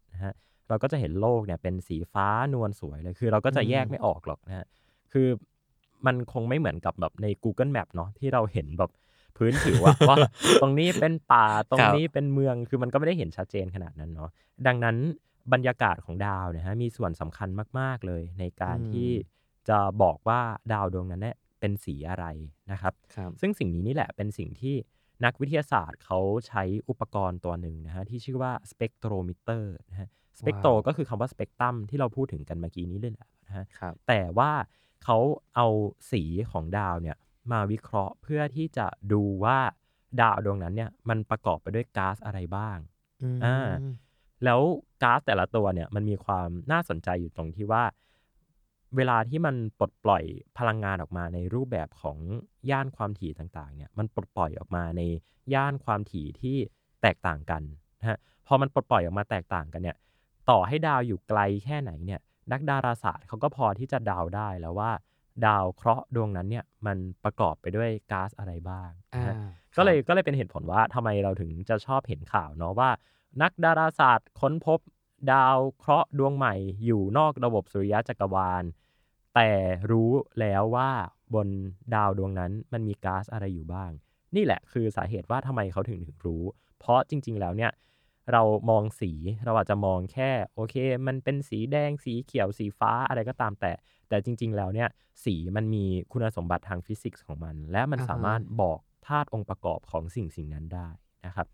[0.74, 4.66] เราก็จะเห็นโลกเนี่ยเป็นสีฟ้านวลสวยเลย คือเราก็จะแยกไม่ออกหรอกนะฮะ
[5.14, 5.28] คือ
[6.06, 8.92] มันคงไม่เหมือนกับแบบใน Google Map เนาะที่เราเห็นแบบ
[9.38, 10.18] พื้นผิวอะว่า
[10.62, 14.30] ตรงนี้เป็นป่าตรงนี้เป็นเมืองคือมันก็ไม่ได้เห็นชัดเจนขนาดนั้นเนาะ
[14.68, 14.98] ดังนั้น
[15.54, 17.50] บรรยากาศของดาวนะฮะมีส่วนสำคัญ
[17.80, 19.10] มาก ๆ เลย ในการอืมที่
[19.70, 22.26] จะบอกว่าดาวดวงนั้นเนี่ยเป็นสีอะไร
[22.72, 24.76] นะครับครับซึ่งสิ่งนี้นี่แหละเป็นสิ่งที่
[25.26, 34.52] นักวิทยาศาสตร์เขาใช้อุปกรณ์ตัวหนึ่งนะฮะที่ชื่อว่าสเปกโทรมิเตอร์นะฮะ สเปกโทรว้าวก็คือคำว่าสเปกตรัมที่เราพูดถึงกันเมื่อกี้นี้เลยแหละนะฮะครับแต่ว่า
[35.04, 35.18] เขา
[35.56, 35.68] เอา
[36.12, 37.18] สีของดาวเนี่ย
[37.52, 39.60] มาวิเคราะห์เพื่อที่จะดูว่า
[40.22, 42.78] ดาวดวงนั้นเนี่ยมันประกอบไปด้วยก๊าซอะไรบ้าง
[43.46, 43.70] อ่า
[44.44, 44.62] แล้ว
[45.04, 47.84] ก๊าซแต่ละตัวเนี่ยมันมีความน่าสนใจอยู่ตรงที่ว่า
[48.96, 50.24] เวลาที่มันปลดปล่อย
[50.58, 52.18] พลังงานออกมาในรูปแบบของ
[52.72, 55.02] ย่านความถี่ต่างๆเนี่ยมันปลดปล่อยออกมาใน
[55.54, 56.58] ย่านความถี่ที่
[57.02, 57.62] แตกต่างกัน
[58.00, 59.98] นะฮะพอมันปลดปล่อยออกมาแตกต่างกันเนี่ย
[60.50, 62.22] ต่อให้ดาวอยู่ไกลแค่ไหนเนี่ย
[62.52, 64.92] นักดาราศาสตร์เขาก็พอที่จะเดาได้แล้วว่า
[65.46, 69.36] ดาวเคราะห์ดวงนั้นเนี่ยมันประกอบไปด้วยก๊าซอะไรบ้างนะฮะ
[69.78, 72.90] ก็เลยก็เลยเป็นเหตุผลว่าทำไมเราถึงจะชอบเห็นข่าวเนาะว่า
[73.42, 74.80] นักดาราศาสตร์ค้นพบ
[75.32, 76.54] ดาวเคราะห์ดวงใหม่
[76.86, 78.64] อยู่นอกระบบสุริยะจักรวาล
[79.36, 79.50] แต่
[79.92, 80.90] รู้แล้วว่า
[81.34, 81.48] บน
[81.96, 83.92] ดาวดวงนั้นมันมีก๊าซอะไรอยู่บ้าง
[84.36, 86.44] นี่แหละคือสาเหตุว่าทำไมเขาถึงถึงรู้
[86.80, 87.72] เพราะจริง ๆ แล้วเนี่ย
[88.32, 89.12] เรามองสี
[89.46, 90.76] เราอาจจะมองแค่โอเค
[91.08, 93.72] มันเป็นสีแดงสีเขียวสีฟ้าอะไรก็ตามแต่
[94.10, 94.90] แต่จริง ๆ แล้วเนี่ย
[95.26, 100.88] สีมันมีคุณสมบัติทางฟิสิกส์ของมัน และมันอ่าฮะสามารถบอกธาตุองค์ประกอบของสิ่งสิ่งนั้นได้
[101.26, 101.48] นะครับ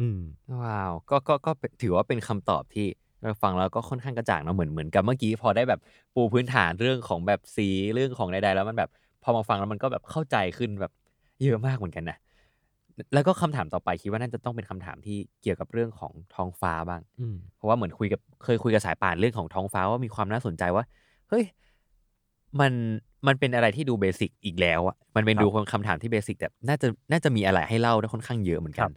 [0.00, 0.20] อืม
[0.62, 2.86] ว้าวก็ก็ก็เป็นถือว่าเป็นคำตอบที่
[3.22, 5.80] เราฟังแล้วก็ค่อนข้างกระจ่างเนอะเหมือนเหมือนกับเมื่อกี้พอได้แบบ
[6.14, 7.62] ปูพื้นฐานเรื่องของแบบสี
[7.94, 8.90] เรื่องของใดๆแล้วมันแบบ
[9.22, 10.90] พอมาฟังแล้วมันก็แบบเข้าใจขึ้นแบบ
[11.42, 12.16] เยอะมากเหมือนกันนะ
[13.14, 20.84] แล้วก็คำถามต่อไปคิดว่าน่าจะต้องเป็นคำถามที่เกี่ยวกับเรื่องของท้องฟ้าบ้าง อืม เพราะว่าเหมือนคุยกับเคยคุยกับสายป่านเรื่องของท้องฟ้าว่ามีความน่าสนใจว่า
[21.28, 21.44] เฮ้ย
[22.60, 22.72] มัน
[23.26, 28.92] มันเป็นอะไรที่ดูเบสิกอีกแล้วอะมันเป็นครับดูคำถามที่ basic แต่น่าจะน่าจะมีอะไรให้เล่าได้ค่อนข้างเยอะเหมือนกัครับ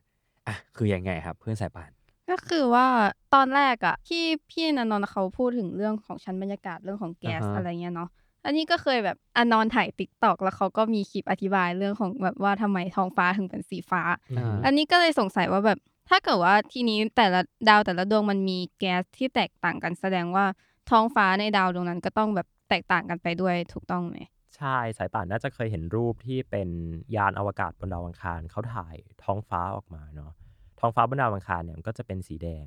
[0.48, 1.92] อะคือยังไงครับ เพื่อนสายป่าน
[2.30, 2.88] ก็คือว่า
[3.34, 8.10] ตอนแรกอะที่พี่นันนนท์เขาพูดถึงเรื่องของชั้นบรรยากาศเรื่องของแก๊สอ่าฮะ อะไรเงี้ยเนาะ
[8.46, 15.80] อันนี้ก็เคยแบบนอนไถ TikTok แล้วเขาก็มีคลิปอธิบายเรื่องของแบบว่าทำไมท้องฟ้าถึงเป็นสีฟ้าอืมอันนี้ก็เลยสงสัยว่าแบบ
[16.10, 20.46] ถ้าเกิดว่าทีนี้แต่ละดาวแต่ละดวงมันมีแก๊สที่แตกต่างกันแสดงว่า
[20.90, 24.18] ท้องฟ้าในดาวดวงนั้นก็ต้องแบบแตกต่างกันไปด้วยถูกต้องไหม
[24.56, 26.70] ใช่สายป่านน่าจะเคยเห็นรูปที่เป็น
[27.16, 30.32] ยานอวกาศบนดาวอังคารเขาถ่ายท้องฟ้าออกมาเนาะ
[30.80, 32.66] ท้องฟ้าบนดาวอังคารเนี่ยมันก็จะเป็นสีแดง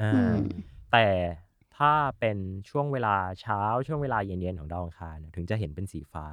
[0.00, 0.36] อ่าอืม
[0.92, 1.06] แต่
[1.80, 2.38] ถ้าเป็น
[2.70, 6.26] ช่วงเวลาเช้าช่วงเวลาเย็นๆของดาวอังคารเนี่ยถึงจะเห็นเป็นสีฟ้า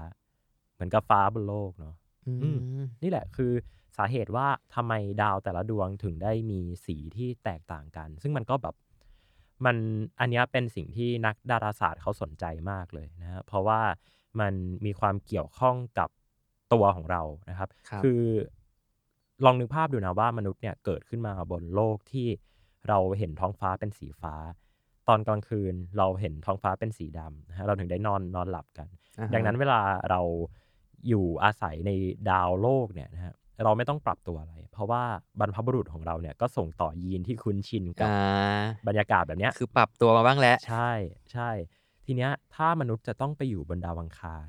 [0.74, 1.96] เหมือนกับฟ้าบนโลกเนาะ
[2.28, 2.58] อืม
[3.04, 3.52] นี่แหละคือ
[3.98, 8.76] สาเหตุว่าทำไมดาวแต่ละดวงถึงได้มีสีที่แตกต่างกัน ซึ่งมันก็แบบ
[9.66, 9.76] มัน
[10.20, 13.82] อันเนี้ยเป็นสิ่งที่นักดาราศาสตร์เขาสนใจมากเลยนะฮะเพราะว่า
[14.40, 14.54] มัน
[14.86, 16.10] มีความเกี่ยวข้องกับ
[16.74, 18.08] ตัวของเรานะครับครับอ
[19.46, 22.28] ลองนึกภาพดูนะว่ามนุษย์เนี่ยเกิดขึ้นมาบนโลกที่
[22.88, 24.34] เราเห็นท้องฟ้าเป็นสีฟ้า
[25.10, 28.88] ตอนกลางคืนเราเห็นท้องฟ้าเป็นสีดำนะฮะเราถึงได้นอนนอนหลับกัน
[29.20, 30.22] อ่าฮะ ดังนั้นเวลาเรา
[31.08, 31.92] อยู่อาศัยใน
[32.30, 35.04] ดาวโลกเนี่ยนะฮะเราไม่ต้องปรับตัวอะไร เพราะว่า
[35.40, 40.92] บรรพบุรุษของเราเนี่ยก็ส่งต่อยีนที่คุ้นชินกับอ่าบรรยากาศแบบเนี้ย คือปรับตัวมาบ้างแล้ว ใช่
[41.34, 41.50] ใช่
[42.06, 44.48] ทีเนี้ยถ้ามนุษย์จะต้องไปอยู่บนดาวอังคาร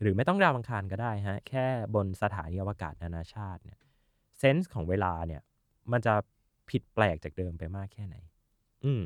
[0.00, 3.78] หรือไม่ต้องดาวอังคารก็ได้ฮะ แค่บนสถานีอวกาศนานาชาติเนี่ย
[4.38, 5.42] เซนส์ของเวลาเนี่ย
[5.92, 6.14] มันจะ
[6.70, 8.16] ผิดแปลกจากเดิมไปมากแค่ไหน
[8.84, 9.00] อืม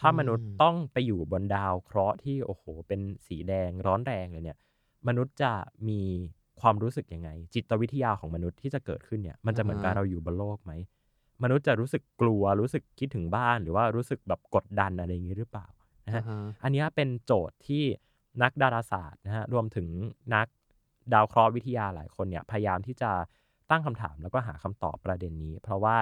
[0.00, 4.58] ถ้ามนุษย์อืมต้องไปอยู่บนดาวเคราะห์ที่โอ้โห เป็นสีแดงร้อนแรงเลยเนี่ย
[5.08, 5.52] มนุษย์จะ
[5.88, 6.00] มี
[6.60, 10.72] ความรู้สึกยังไง จิตวิทยาของมนุษย์ที่จะเกิดขึ้นเนี่ย มันจะเหมือนกับเราอยู่บนโลกไหม
[11.42, 15.66] มนุษย์จะรู้สึกกลัวรู้สึกคิดถึงบ้านหรือว่ารู้สึกแบบกดดันอะไรอย่างนี้หรือเปล่า
[16.06, 17.82] นะฮะอ่าฮะอันเนี้ยเป็นโจทย์ที่
[18.42, 19.88] นักดาราศาสตร์นะฮะรวมถึง
[20.34, 20.46] นัก
[21.12, 23.10] ดาวเคราะห์วิทยาหลายคนเนี่ยพยายามที่จะ
[23.70, 25.96] ตั้งคำถามแล้วก็หาคำตอบประเด็นนี้ เพราะว่า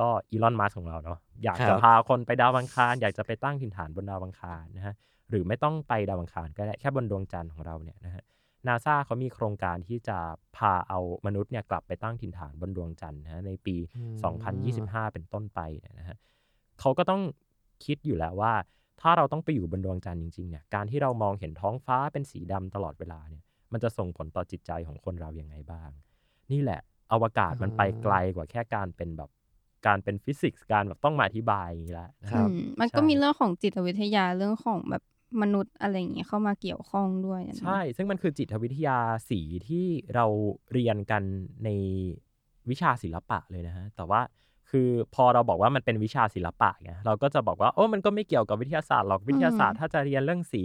[0.00, 4.94] ก็อีลอนมัสของเราเนาะอยากคจะรับพาคนไปดาวอังคาร อยากจะไปตั้งถิ่นฐานบนดาวอังคารนะฮะ
[5.30, 8.22] หรือไม่ต้องไปดาวอังคารก็ได้แค่บนดวงจันทร์ของเราเนี่ยนะฮะ
[8.66, 10.18] นาซาเขามีโครงการที่จะ
[10.56, 14.16] พาเอามนุษย์เนี่ยกลับไปตั้งถิ่นฐานบนดวงจันทร์นะฮะในปีอืม
[15.06, 16.16] 2025 เป็นต้นไปเนี่ยนะฮะ
[16.80, 17.22] เขาก็ต้อง
[17.84, 18.52] คิดอยู่แล้วว่า
[19.00, 25.90] ถ้าเราต้องไปอยู่บนดวงจันทร์จริงๆเนี่ยการที่เรามองเห็นท้องฟ้าเป็นสีดำตลอดเวลาเนี่ยมันจะส่งผลต่อจิตใจของคนเราอย่างไงบ้าง
[26.52, 26.80] นี่แหละ
[27.12, 29.30] อวกาศมันไปไกลกว่าแค่การเป็นแบบ
[29.86, 35.02] การเป็นฟิสิกส์การแบบต้องมาอธิบายอย่างนี้ละนะครัอืบมมันก็ใช่มีเรื่องของจิตวิทยาเรื่องของแบบ
[35.42, 38.98] มนุษย์อะไรอย่างเงี้ยเข้ามาเกี่ยวข้องด้วยอะเนาะใช่ ซึ่งมันคือจิตวิทยา
[39.30, 40.26] สีที่เรา
[40.72, 41.22] เรียนกัน
[41.64, 41.68] ใน
[42.70, 44.20] วิชาศิลปะเลยนะฮะแต่ว่า
[44.70, 50.64] คือพอเราบอกว่ามันเป็นวิชาศิลปะไงเราก็จะบอกว่าโอ้มันก็ไม่เกี่ยวกับวิทยาศาสตร์หรอกวิทยาศาสตร์ถ้าจะเรียนเรื่องสี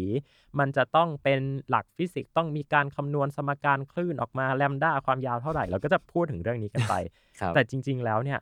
[0.59, 6.93] มันจะต้องเป็นหลักฟิสิกส์ต้องมีการคำนวณสมการคลื่นออกมาแลมด้าความยาวเท่าไหร่เราก็จะพูดถึงเรื่องนี้กันไป
[7.39, 8.39] ครับแต่จริง ๆ แล้วเนี่ย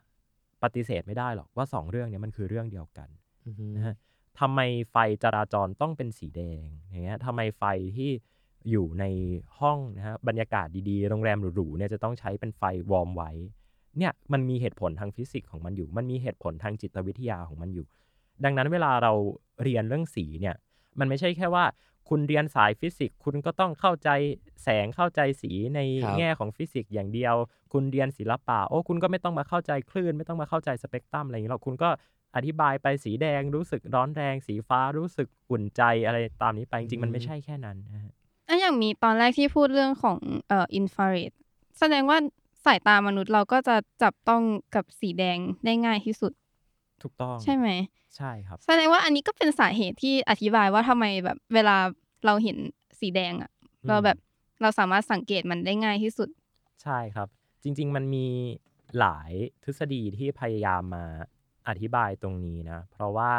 [0.62, 3.08] ปฏิเสธไม่ได้หรอกว่าสองเรื่องเนี้ยมันคือเรื่องเดียวกัน
[3.46, 3.94] อือฮึนะฮะ
[4.40, 7.64] ทำไมไฟจราจรต้องเป็นสีแดงอย่างเงี้ยทำไมไฟ
[7.96, 8.10] ที่
[8.70, 9.04] อยู่ใน
[9.58, 13.30] ห้องนะฮะบรรยากาศดีๆ โรงแรมหรูๆเนี่ยจะต้องใช้เป็นไฟ warm white
[13.98, 17.86] เนี่ยมันมีเหตุผลทางฟิสิกส์ของมันอยู่ มันมีเหตุผลทางจิตวิทยาของมันอยู่
[18.44, 19.12] ดังนั้นเวลาเรา
[19.62, 20.54] เรียนเรื่องสีเนี่ย
[20.98, 21.64] มันไม่ใช่แค่ว่า
[22.08, 24.10] คุณเรียนสายฟิสิกส์คุณก็ต้องเข้าใจ
[24.62, 27.34] แสงเข้าใจสีในครับแง่ของฟิสิกส์อย่างเดียว
[27.72, 31.90] คุณเรียนศิลปะโอ้คุณก็ไม่ต้องมาเข้าใจคลื่น ไม่ต้องมาเข้าใจสเปกตรัมอะไรอย่างนี้หรอกคุณก็
[32.36, 38.12] อธิบายไปสีแดงรู้สึกร้อนแรง สีฟ้ารู้สึกอุ่นใจอะไรตามนี้ไปจริงๆ มันไม่ใช่แค่นั้นนะฮะ
[38.48, 41.32] อะอย่างมีตอนแรกที่พูดเรื่องของเอ่ออินฟราเรด
[41.78, 42.18] แสดงว่า
[42.64, 44.42] สายตามนุษย์เราก็จะจับต้อง
[44.74, 46.32] กับสีแดงได้ง่ายที่สุด
[47.02, 47.68] ถูกต้องใช่ไหม
[48.16, 51.76] ใช่ครับ แสดงว่าอันนี้ก็เป็นสาเหตุที่อธิบายว่าทำไมแบบเวลา
[52.26, 52.56] เราเห็น
[53.00, 53.50] สีแดงอะ
[53.82, 54.18] อืมเราแบบ
[54.62, 56.28] เราสามารถสังเกตมันได้ง่ายที่สุด
[56.82, 57.28] ใช่ครับ
[57.62, 58.26] จริง ๆ มันมี
[58.98, 59.32] หลาย
[59.64, 61.04] ทฤษฎีที่พยายามมา
[61.68, 63.32] อธิบายตรงนี้นะ เพราะว่า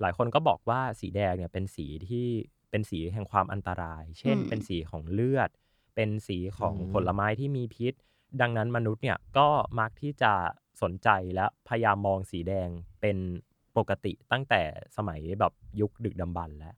[0.00, 2.26] หลายคนก็บอกว่าสีแดงเนี่ยเป็นสีที่
[2.70, 5.50] เป็นสีแห่งความอันตราย เช่นอืมเป็นสีของเลือด
[5.94, 7.94] เป็นสีของอืมผลไม้ที่มีพิษ
[8.40, 9.48] ดังนั้นมนุษย์เนี่ยก็
[9.80, 10.32] มักที่จะ
[10.82, 12.68] สนใจและพยายามมองสีแดง
[13.00, 13.16] เป็น
[13.76, 14.62] ปกติตั้งแต่
[14.96, 16.74] สมัยแบบยุคดึกดำบรรพ์แล้ว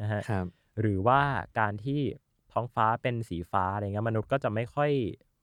[0.00, 0.46] นะฮะครับ
[0.80, 1.20] หรือว่า
[1.58, 2.00] การที่
[2.52, 4.90] ท้องฟ้าเป็นสีฟ้าอะไรเงี้ยมนุษย์ก็จะไม่ค่อย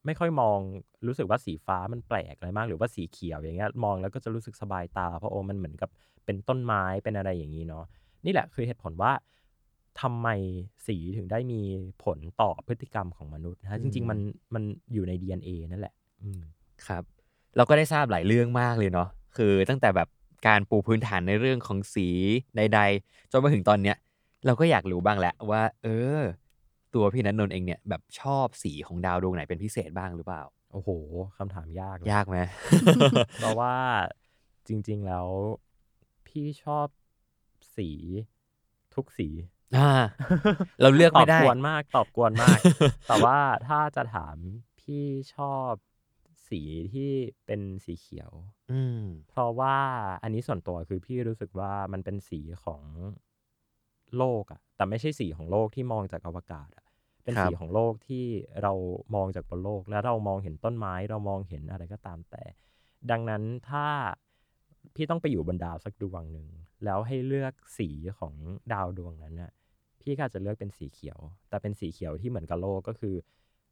[0.05, 0.59] ไม่ค่อยมอง
[1.07, 5.89] รู้สึกว่าสีฟ้ามันแปลกอะไรมาก หรือว่าสีเขียวอย่างเงี้ยมองแล้วก็จะรู้สึกสบายตา เพราะโอ้มันเหมือนกับ
[6.25, 7.85] เป็นต้นไม้เป็นอะไรอย่างนี้เนาะ
[8.25, 9.11] นี่แหละคือเหตุผลว่า
[10.01, 10.27] ทำไม
[10.87, 11.61] สีถึงได้มี
[12.03, 14.19] ผลต่อพฤติกรรมของมนุษย์นะฮะจริง ๆ มัน
[14.53, 16.41] มันอยู่ใน DNA นั่นแหละอืม
[16.87, 17.03] ครับ
[17.55, 20.07] เราก็ได้ทราบหลายเรื่องมากเลยเนาะคือตั้งแต่แบบ
[20.47, 22.07] การปูพื้นฐานในเรื่องของสี
[22.57, 23.97] ใด ๆ จนมาถึงตอนเนี้ย
[24.45, 26.19] เราก็อยากรู้บ้างแหละว่า เออ
[26.93, 30.89] ตัวพี่นันนนท์เองเนี่ยแบบชอบสีของดาวดวงไหนเป็นพิเศษบ้างหรือเปล่า โอ้โห
[31.37, 32.37] คำถามยากเลยยากไหม
[33.37, 33.75] เพราะว่า
[34.67, 35.27] จริง ๆแล้ว
[36.27, 36.87] พี่ชอบ
[37.77, 37.89] สี
[38.95, 39.27] ทุกสี
[39.77, 39.91] อ่า
[40.81, 42.59] เราเลือกไม่ได้ตอบกวนมาก ตอบกวนมาก
[43.07, 44.35] แต่ว่าถ้าจะถาม
[44.81, 45.05] พี่
[45.35, 45.71] ชอบ
[46.49, 46.61] สี
[46.93, 47.11] ที่
[47.45, 48.31] เป็นสีเขียว
[48.71, 49.77] อืม เพราะว่า
[50.23, 52.83] อันนี้ส่วนตัวคือพี่รู้สึกว่ามันเป็นสีของ
[54.17, 56.85] โลกอะแต่ไม่ใช่สีของโลกที่มองจากอวกาศอะ
[57.23, 58.25] เป็นครับสีของโลกที่
[58.61, 58.73] เรา
[59.15, 62.43] มองจากบนโลก แล้วเรามองเห็นต้นไม้ เรามองเห็นอะไรก็ตามแต่
[63.11, 63.87] ดังนั้นถ้า
[64.95, 66.47] พี่ต้องไปอยู่บนดาวสักดวงหนึ่ง
[66.85, 68.33] แล้วให้เลือกสีของ
[68.73, 69.51] ดาวดวงนั้นน่ะ
[70.01, 73.15] พี่ก็อาจจะเลือกเป็นสีเขียว แต่เป็นสีเขียวที่เหมือนกับโลกก็คือ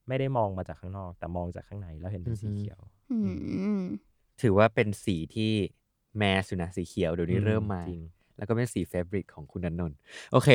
[0.07, 2.79] ไม่ได้มองมาจากข้างนอก แต่มองจากข้างในแล้วเห็นเป็นสีอือฮึเขียว
[3.11, 3.17] อื
[3.81, 3.83] ม
[4.41, 5.51] ถือว่าเป็นสีที่
[6.17, 8.03] แมสอยู่นะสีเขียวเดี๋ยวนี้อืมเริ่มมาจริง
[8.37, 9.97] แล้วก็เป็นสีเฟบริกของคุณนันนนท์
[10.31, 10.49] โอเค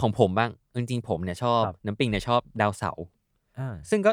[0.00, 3.04] ของผมบ้างจริงๆผมเนี่ยชอบครับน้ำปิงเนี่ยชอบดาวเสาร์
[3.58, 4.12] อ่าซึ่งก็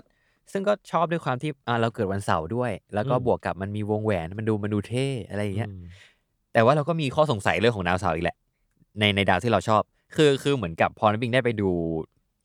[0.52, 5.84] ซึ่งก็ชอบด้วยความที่อ่าเราเกิดวันเสาร์ด้วย แล้วก็อืมบวกกับมันมีวงแหวนมันดูมันดูเท่อะไรอย่างเงี้ยอืม
[6.54, 8.38] แต่ว่าเราก็มีข้อสงสัยเรื่องของดาวเสาร์อีกแหละ
[9.00, 9.82] ในในดาวที่เราชอบ
[10.16, 11.70] คือคือเหมือนกับพอน้ำปิงได้ไปดู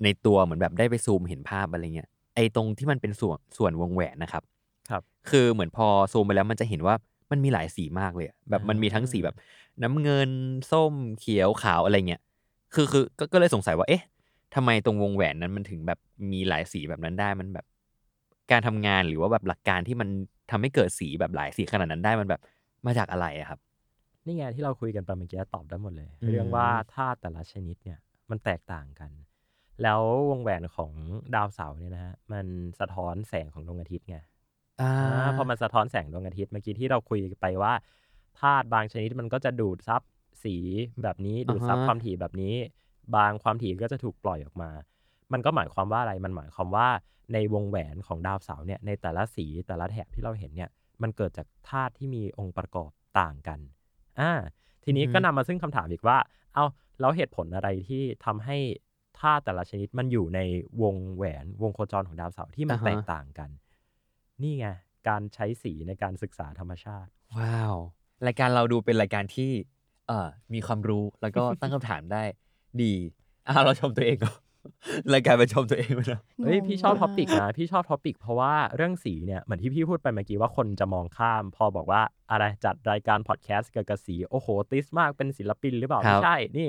[0.04, 4.42] ในตัวเหมือนแบบได้ไปซูมเห็นภาพอะไรเงี้ยไอ้ตรงที่มันเป็นส่วนส่วนวงแหวนนะครับ
[4.90, 6.94] ครับ คือเหมือนพอซูมไปแล้วมันจะเห็นว่า
[7.30, 9.36] มันมีหลายสีมากเลยอะแบบมันมีทั้งสีแบบ
[9.82, 10.30] น้ำเงิน
[10.72, 12.20] ส้มเขียวขาวอะไรเงี้ย
[12.74, 14.02] คือคือก็ก็เลยสงสัยว่าเอ๊ะ
[14.54, 15.98] ทำไมตรงวงแหวนนั้นมันถึงแบบ
[16.32, 17.66] มีหลายสีแบบนั้นได้มันแบบ
[18.50, 20.08] การทำงานหรือว่าแบบหลักการที่มัน
[20.50, 22.40] ทำให้เกิดสีแบบหลายสีขนาดนั้นได้มันแบบ
[22.86, 23.58] มาจากอะไรอะครับ
[24.26, 27.98] นี่ไงที่เราคุยกันไปเมื่อกี้ตอบได้หมดเลยอืมเรื่องว่าธาตุแต่ละชนิดเนี่ย
[28.30, 29.10] มันแตกต่างกัน
[29.82, 30.92] แล้ววงแหวนของ
[31.34, 32.46] ดาวเสาร์เนี่ยนะฮะมัน
[32.80, 34.18] สะท้อนแสงของดวงอาทิตย์ไง
[34.80, 37.72] อ่าอ่าพอมันสะท้อนแสงดวงอาทิตย์เมื่อกี้ที่เราคุยไปว่า
[38.40, 40.02] ธาตุบางชนิดมันก็จะดูดซับ
[40.44, 40.56] สี
[41.02, 42.54] แบบนี้ดูดซับอ่าฮะความถี่แบบนี้
[43.16, 44.70] บางความถี่ก็จะถูกปล่อยออกมา
[45.32, 46.88] มันก็หมายความว่าอะไรมันหมายความว่า
[47.32, 50.70] ในวงแหวนของดาวเสาร์เนี่ยในแต่ละสีแต่ละแถบที่เราเห็นเนี่ย
[51.02, 53.58] มันเกิดจากธาตุที่มีองค์ประกอบต่างกัน
[54.20, 54.32] อ่า
[54.84, 56.18] ทีนี้อือฮึก็นำมาซึ่งคำถามอีกว่า
[56.54, 56.64] เอา
[57.00, 58.56] แล้วเหตุผลอะไรที่ทำให้
[59.20, 60.40] ธาตุแต่ละชนิดมันอยู่ใน
[60.82, 63.50] วงแหวนวงโคจรของดาวเสาร์ที่มันอ่าฮะแตกต่างกัน
[64.42, 64.66] นี่ไง
[65.08, 67.74] การใช้สีในการศึกษาธรรมชาติ ว้าว
[68.26, 69.50] รายการเราดูเป็นรายการที่
[70.08, 72.22] เอ่อมีความรู้แล้วก็ตั้งคำถามได้
[72.82, 72.94] ดี
[73.48, 74.34] อ่าเราชมตัวเองเหรอ
[75.14, 86.68] รายการไปชมตัวเองไปแล้วเฮ้ยงงพี่ชอบมา topic นะพี่ชอบ topic เพราะว่าเรื่องสีเนี่ยเหมือนที่พี่พูดไปเมื่อกี้ว่าคนจะมองข้าม พอบอกว่าอะไรจัดรายการพอดแคสต์เกี่ยวกับสี โอ้โห ติสต์มากเป็นศิลปินหรือเปล่าครัไม่ใช่ นี่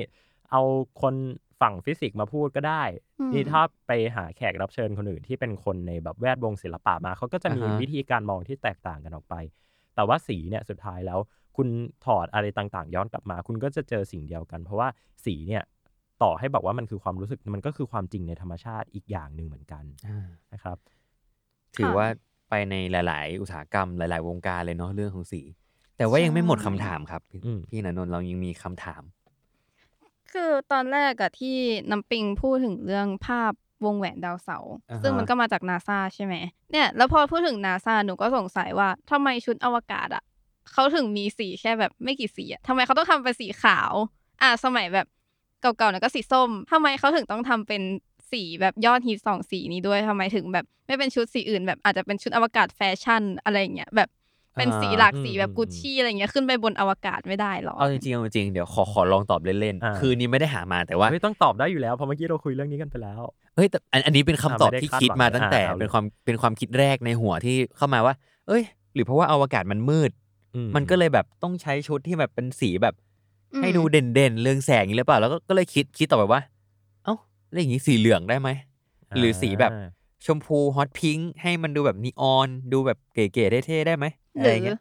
[0.51, 0.61] เอา
[1.01, 1.15] คน
[1.61, 2.83] ฝั่งฟิสิกส์มาพูดก็ได้
[3.19, 9.35] อืมนี่ถ้าไปหาแขกรับเชิญคนอื่นที่เป็นคนในแบบแวดวงศิลปะมาเขาก็จะมีอ่าฮะวิธีการมองที่แตกต่างกันออกไป
[9.95, 11.19] แต่ว่าสีเนี่ยสุดท้ายแล้ว
[11.57, 11.67] คุณ
[12.05, 14.87] ถอดอะไรต่างๆ ย้อนกลับมา คุณก็จะเจอสิ่งเดียวกัน เพราะว่า
[15.25, 15.63] สีเนี่ย
[16.23, 19.83] ต่อให้บอกว่ามันคือความรู้สึกมันก็คือความจริงในธรรมชาติอีกอย่างหนึ่งเหมือนกัน
[20.53, 20.77] นะครับ
[21.77, 22.07] ถือว่า
[22.49, 25.41] ไปในหลาย ๆ อุตสาหกรรมหลาย ๆ วงการเลยเนาะเรื่องของสี
[25.97, 29.03] แต่ว่ายังไม่หมดคำถามครับ พี่อืมพี่นันนนท์เรายังมีคำถาม
[30.31, 31.57] คือตอนแรกอะที่
[31.91, 33.51] น้ำปิงพูดถึงเรื่องภาพ
[33.85, 36.35] วงแหวนดาวเสาร์อ่าฮะซึ่งมันก็มาจากนาซาใช่ไหม
[36.71, 40.23] เนี่ย แล้วพอพูดถึงนาซาหนูก็สงสัยว่าทำไมชุดอวกาศอะ
[40.71, 43.91] เขาถึงมีสีแค่แบบไม่กี่สีอะทำไมเขาต้องทำเป็นสีขาว
[44.41, 45.07] อะสมัยแบบ
[45.61, 47.81] เก่าๆเนี่ยก็สีส้มทำไมเขาถึงต้องทำเป็น
[48.31, 54.09] สีแบบยอดฮิตสองสีนี้ด้วยทำไมถึงแบบไม่เป็นชุดสีอื่น แบบอาจจะเป็นชุดอวกาศแฟชั่นอะไรอย่างเงี้ยแบบ
[54.57, 63.21] เป็นสีหลากสีแบบอืมกุชชี่อะไรเงี้ยขึ้นไปบนอวกาศไม่ได้หรอเอาจริงๆเอาจริงๆเดี๋ยวขอขอลองตอบเล่นอ่าๆคือนี่ไม่ได้หามาแต่ว่าเฮ้ยต้องตอบได้อยู่แล้วเพราะเมื่อกี้เราคุยเรื่องนี้กันไปแล้ว
[63.55, 68.13] เอ้ยแต่อันอันนี้เป็นคำตอบอ่าไม่ได้ที่คาดคิดหวังมาตั้งแต่อ่าเอาเลยเป็นความเป็นความคิดแรกในหัวที่เข้ามาว่า
[68.47, 70.11] เอ้ย หรือเพราะว่าอวกาศมันมืด
[70.55, 73.10] อืมันก็เลยแบบต้องใช้ชุดที่แบบเป็นสีแบบอืม
[73.59, 76.41] ให้ดูเด่นๆเรืองแสงอย่างนี้หรือเปล่า แล้วก็ก็เลยคิดคิดต่อไปว่า
[77.03, 77.15] เอ้า
[77.51, 78.49] แล้วอย่างนี้สีเหลืองได้ไหม
[79.17, 79.87] หรือสีแบบอ่า
[80.25, 84.05] ชมพูฮอตพิงค์ให้มันดูแบบนีออน ดูแบบเก๋ๆเท่ๆได้ไหม
[84.37, 84.79] หอะไรรืออย่างเงี้ย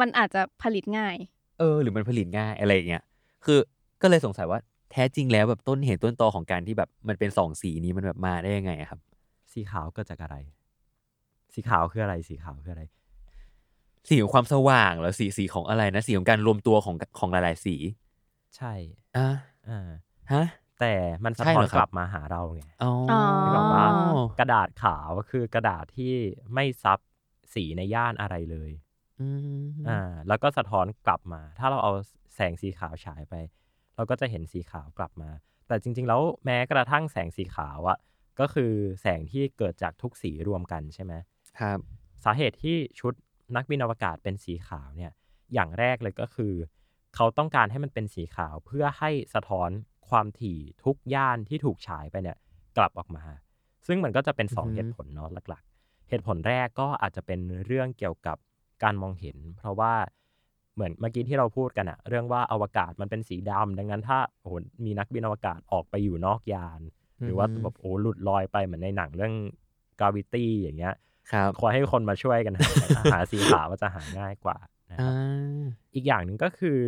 [0.00, 1.14] มันอาจจะผลิตง่าย
[1.58, 3.02] เออ หรือมันผลิตง่ายอะไรอย่างเงี้ย
[3.44, 3.58] คือ
[4.02, 4.60] ก็เลยสงสัยว่า
[4.92, 9.00] แท้จริงแล้วแบบต้นเหตุต้นตอของการที่แบบมันเป็นสองสีนี้มันแบบมาได้ยังไงอะครับ
[9.52, 10.36] สีขาวเกิดจากอะไร
[11.54, 12.82] สีขาวคืออะไรสีขาวคืออะไร
[14.08, 17.76] สีของความสว่างเหรอสีสีของอะไรนะสีของการรวมตัวของของหลาย ๆ สี
[18.56, 18.72] ใช่
[19.16, 19.28] อะ
[19.68, 19.88] อ่า
[20.32, 20.44] ฮะ
[20.80, 20.94] แต่
[21.24, 22.92] มันสะใช่ท้อเหรนอครับกลับมาหาเราไงอ๋อ
[23.44, 23.86] นึกออกว่า
[24.38, 26.14] กระดาษขาวคือกระดาษที่
[26.54, 26.98] ไม่ซับ
[27.54, 28.70] สีในย่านอะไรเลย
[29.20, 29.28] อื
[29.60, 31.92] มอ่า แล้วก็สะท้อนกลับมา ถ้าเราเอา
[32.34, 33.34] แสงสีขาวฉายไป
[33.96, 35.30] เราก็จะเห็นสีขาวกลับมา
[35.68, 37.98] แต่จริง ๆ แล้วแม้กระทั่งแสงสีขาวอะ่ะ
[38.40, 41.12] ก็คือแสงที่เกิดจากทุกสีรวมกันใช่ไหม
[41.58, 41.78] ครับ
[42.24, 43.14] สาเหตุที่ชุด
[43.56, 45.12] นักบินอวกาศเป็นสีขาวเนี่ย
[45.54, 46.54] อย่างแรกเลยก็คือ
[47.14, 49.70] เขาต้องการให้มันเป็นสีขาวเพื่อให้สะท้อน
[50.08, 52.38] ความถี่ทุกย่านที่ถูกฉายไปเนี่ย
[52.76, 53.24] กลับออกมา
[53.86, 58.36] ซึ่งมันก็จะเป็นสองอือฮึเหตุผลเนาะหลักๆ เหตุผลแรกก็อาจจะเป็นเรื่องเกี่ยวกับ
[58.82, 59.94] การมองเห็น เพราะว่า
[60.74, 66.80] เหมือนเมื่อกี้ที่เราพูดกันอะเรื่องว่าอวกาศมันเป็นสีดำดังนั้นถ้าโอ้โหมีนักบินอวกาศออกไปอยู่นอกยาน
[67.24, 69.34] หรือว่าแบบโอ้หลุดลอยไปเหมือนในหนังเรื่อง
[69.98, 70.94] gravity อย่างเงี้ย
[71.32, 74.58] ครับขอให้คนมาช่วยกันหาหาสีขาวว่าจะหาง่ายกว่า
[74.90, 75.14] นะคอ่ารับ
[75.94, 76.80] อีกอย่างหนึ่งก็คือ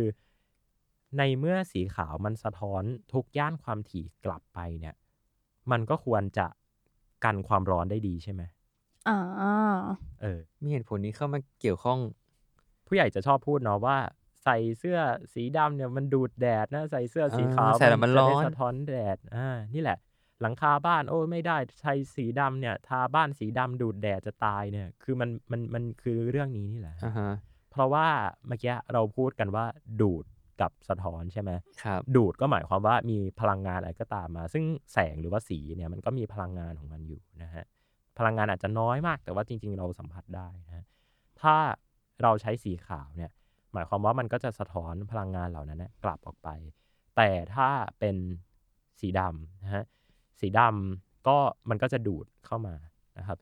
[1.17, 4.95] ในเมื่อสีขาวมันสะท้อนทุกย่านความถี่กลับไปเนี่ย
[5.71, 6.47] มันก็ควรจะ
[7.23, 8.41] กันความร้อนได้ดีใช่ไหม
[9.07, 9.17] อ่า
[10.21, 11.99] เออ มีเหตุผลนี้เข้ามาเกี่ยวข้อง
[12.87, 13.97] ผู้ใหญ่จะชอบพูดเนาะว่า
[14.43, 14.99] ใส่เสื้อ
[15.33, 19.97] สีดำเนี่ยมันดูดแดดนะ ใส่เสื้อสีขาวอ่าใส่แล้วมันจะร้ได้อนสะท้อนแดดอ่านี่แหละ
[20.41, 27.31] หลังคาบ้านโอ้ไม่ได้ใช้สีดำเนี่ย ทาบ้านสีดำดูดแดดจะตายเนี่ย คือมันมันมันคือเรื่องนี้นี่แหละ อ่าฮะ
[27.71, 28.07] เพราะว่า
[28.47, 29.65] เมื่อกี้เราพูดกันว่า
[30.01, 30.25] ดูด
[30.61, 31.51] กับสะท้อนใช่ไหม
[31.83, 37.65] ครับ ดูดก็หมายความว่ามีพลังงานอะไรก็ตามมา ซึ่งแสงหรือว่าสีเนี่ยมันก็มีพลังงานของมันอยู่นะฮะ
[38.17, 40.83] พลังงานอาจจะน้อยมาก แต่ว่าจริง ๆ เราสัมผัสได้นะฮะ
[41.41, 41.55] ถ้า
[42.21, 43.31] เราใช้สีขาวเนี่ย
[43.73, 46.49] หมายความว่ามันก็จะสะท้อนพลังงานเหล่านั้นนะกลับออกไป
[47.17, 48.15] แต่ถ้าเป็น
[48.99, 49.83] สีดำนะฮะ
[50.41, 51.37] สีดำก็
[51.69, 52.75] มันก็จะดูดเข้ามา
[53.19, 53.37] นะครับ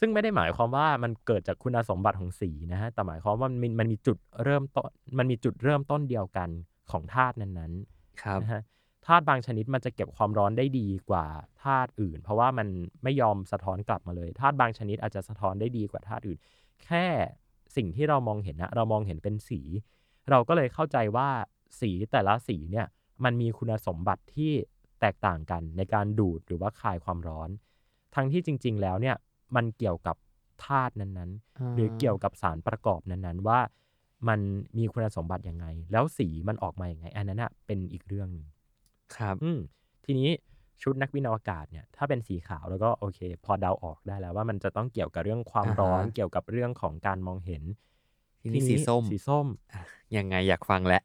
[0.00, 6.48] ซึ่งไม่ได้หมายความว่ามันเกิดจากคุณสมบัติของสีนะฮะแต่หมายความว่ามันมีมันมีจุดเริ่มต้นมันมีจุดเริ่มต้นเดียวกัน
[6.90, 8.62] ของธาตุนั้นๆครับนะฮะ
[9.06, 11.26] ธาตุบางชนิดมันจะเก็บความร้อนได้ดีกว่า
[11.62, 12.68] ธาตุอื่น เพราะว่ามัน
[13.02, 16.38] ไม่ยอมสะท้อนกลับมาเลยธาตุบางชนิดอาจจะสะท้อนได้ดีกว่าธาตุอื่น
[16.84, 17.06] แค่
[17.76, 19.60] สิ่งที่เรามองเห็นนะเรามองเห็นเป็นสี
[20.30, 21.28] เราก็เลยเข้าใจว่า
[21.80, 22.86] สีแต่ละสีเนี่ย
[23.24, 24.52] มันมีคุณสมบัติที่
[25.00, 27.50] แตกต่างกันในการดูดหรือว่าคายความร้อน
[28.14, 29.16] ทั้งที่จริง ๆ แล้วเนี่ย
[29.56, 30.16] มันเกี่ยวกับ
[30.64, 33.60] ธาตุนั้นๆ หรือเกี่ยวกับสารประกอบนั้นๆ ว่า
[34.28, 34.40] มัน
[34.78, 38.46] มีคุณสมบัติยังไง แล้วสีมันออกมาอย่างไง อันนั้นอะเป็นอีกเรื่องหนึ่ง
[39.16, 39.58] ครับ อืม
[40.04, 40.30] ทีนี้
[40.82, 47.62] ชุดนักบินอวกาศเนี่ยถ้าเป็นสีขาวแล้วก็โอเค พอเดาออกได้แล้วว่ามันจะต้องเกี่ยวกับเรื่องความอ่าฮะร้อนเกี่ยวกับเรื่องของการมองเห็น
[48.42, 49.82] ทีนี้สีส้มสีส้มอะ
[50.16, 51.02] ยังไงอยากฟังแล้ว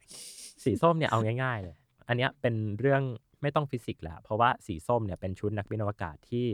[0.64, 1.76] สีส้มเนี่ยเอาง่าย ๆ เลย
[2.08, 3.02] อันเนี้ยเป็นเรื่อง
[3.44, 6.46] ไม่ต้องฟิสิกส์แล้ว เพราะว่าสีส้มเนี่ยเป็นชุดนักบินอวกาศที่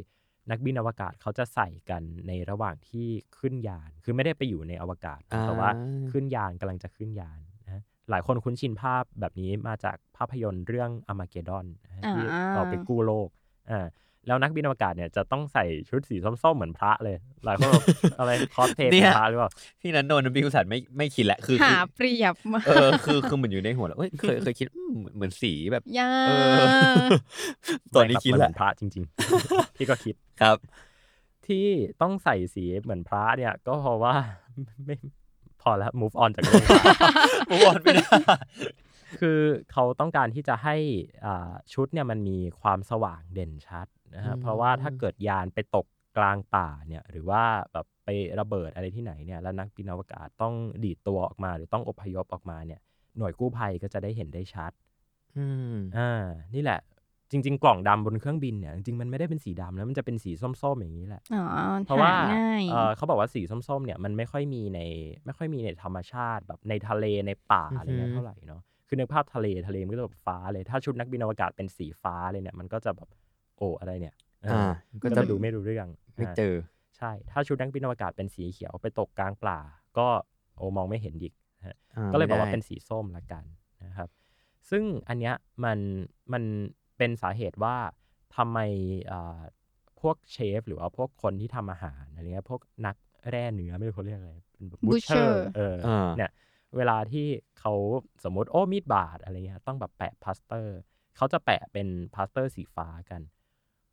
[0.50, 3.08] นักบินอวกาศเขาจะใส่กันในระหว่างที่
[3.40, 5.70] ขึ้นยาน คือไม่ได้ไปอยู่ในอวกาศอ่าแต่ว่า
[6.12, 11.66] ขึ้นยานกำลังจะขึ้นยานนะหลายคนคุ้นชินภาพแบบนี้มาจากภาพยนตร์เรื่องอ r มาเกดอน
[12.10, 13.30] ที่อ่าเราไปกู้โลก
[13.72, 13.88] อ่า
[14.30, 17.84] แล้วนักบินอวกาศเนี่ยจะต้องใส่ชุดสีส้มๆเหมือนพระเลย หลายคนบอก
[18.20, 26.32] อะไรคอสเพลย์เนี่ยเป็นพระหรือเปล่าพี่นันนนท์พี่กุศลไม่ไม่คิดแหละคือหาคือเปรียบมาเออคือคือเหมือนอยู่ในหัวแล้วเอ้ยเคยเคยคิดอืมเหมือนสีแบบยาเอ
[27.04, 27.06] อ
[27.96, 29.04] ตอนนี้คิดเหแหมืละอนพระจริง
[29.42, 30.58] ๆ พี่ก็คิดครับ
[31.48, 31.66] ที่
[32.02, 34.14] ต้องใส่สีเหมือนพระเนี่ย ก็เพราะว่า
[34.86, 34.96] ไม่
[35.62, 36.84] พอแล้ว move on จากเรื่องพระ
[37.50, 38.06] ผมบอกไม่ได้
[39.20, 39.40] คือ
[39.72, 40.76] เขาต้องการที่จะให้
[41.26, 47.44] อ่าชุดเนี่ยมันมีความสว่างเด่นชัด นะฮะอืมเพราะว่าถ้าเกิดยานไปตกกลางป่าเนี่ยหรือว่า
[47.74, 52.80] แบบไประเบิดอะไรที่ไหนเนี่ยแล้วนักบินอวกาศต้องดีดตัวออกมาหรือต้องอพยพออกมาเนี่ย
[53.18, 54.72] หน่วยกู้ภัยก็จะได้เห็นได้ชัด
[55.38, 56.80] อืมอ่านี่แหละ
[57.32, 61.44] จริง ๆ กล่องดำบนเครื่องบินเนี่ยจริงๆมันไม่ได้เป็นสีดำนะมันจะเป็นสีส้มๆอย่างนี้แหละอ๋อ
[61.86, 64.80] เพราะว่าหง่ายเอ่อเขาบอกว่าสีส้มๆเนี่ยมันไม่ค่อยมีใน
[65.26, 73.10] ไม่ค่อยมีในธรรมชาติแบบในทะเลในป่าอือฮึอะไรเงี้ยเท่าไหร่เนาะคือนึกภาพทะเลทะเลมันก็จะแบบฟ้าเลยถ้าชุดนักบินอวกาศเป็นสีฟ้าเลยเนี่ยมันก็จะแบบ
[73.60, 74.72] โอ้อะไรเนี่ยเอออ่า
[75.04, 76.56] ก็จะดูไม่รู้เรื่องไม่าเจอ
[76.98, 79.60] ใช่ ถ้าชุดนักบินอวกาศเป็นสีเขียวไปตกกลางป่า
[79.98, 80.08] ก็
[80.58, 83.44] โอ้มองไม่เห็นอีกนะฮะอ่าก็เลยบอกว่าไม่ได้เป็นสีส้มละกัน
[83.86, 84.10] นะครับ
[84.70, 85.80] ซึ่งอันเนี้ยมัน
[86.34, 86.44] มัน
[86.98, 87.76] เป็นสาเหตุว่า
[88.36, 88.60] ทำไม
[89.12, 89.40] อ่า
[90.02, 92.96] พวกเชฟ หรือว่าพวกคนที่ทำอาหารอะไรเงี้ยพวกนัก
[93.30, 96.32] แล่เนื้อไม่รู้เขาเรียกอะไรเป็นแบบ Butcher เอออ่าเนี่ย
[96.78, 97.28] เวลาที่
[97.60, 97.74] เขา
[98.24, 100.78] สมมุติโอ้มีดบาดอะไรเงี้ยต้องแบบแปะพลาสเตอร์
[101.18, 103.22] เขาจะแปะเป็นพลาสเตอร์สีฟ้ากัน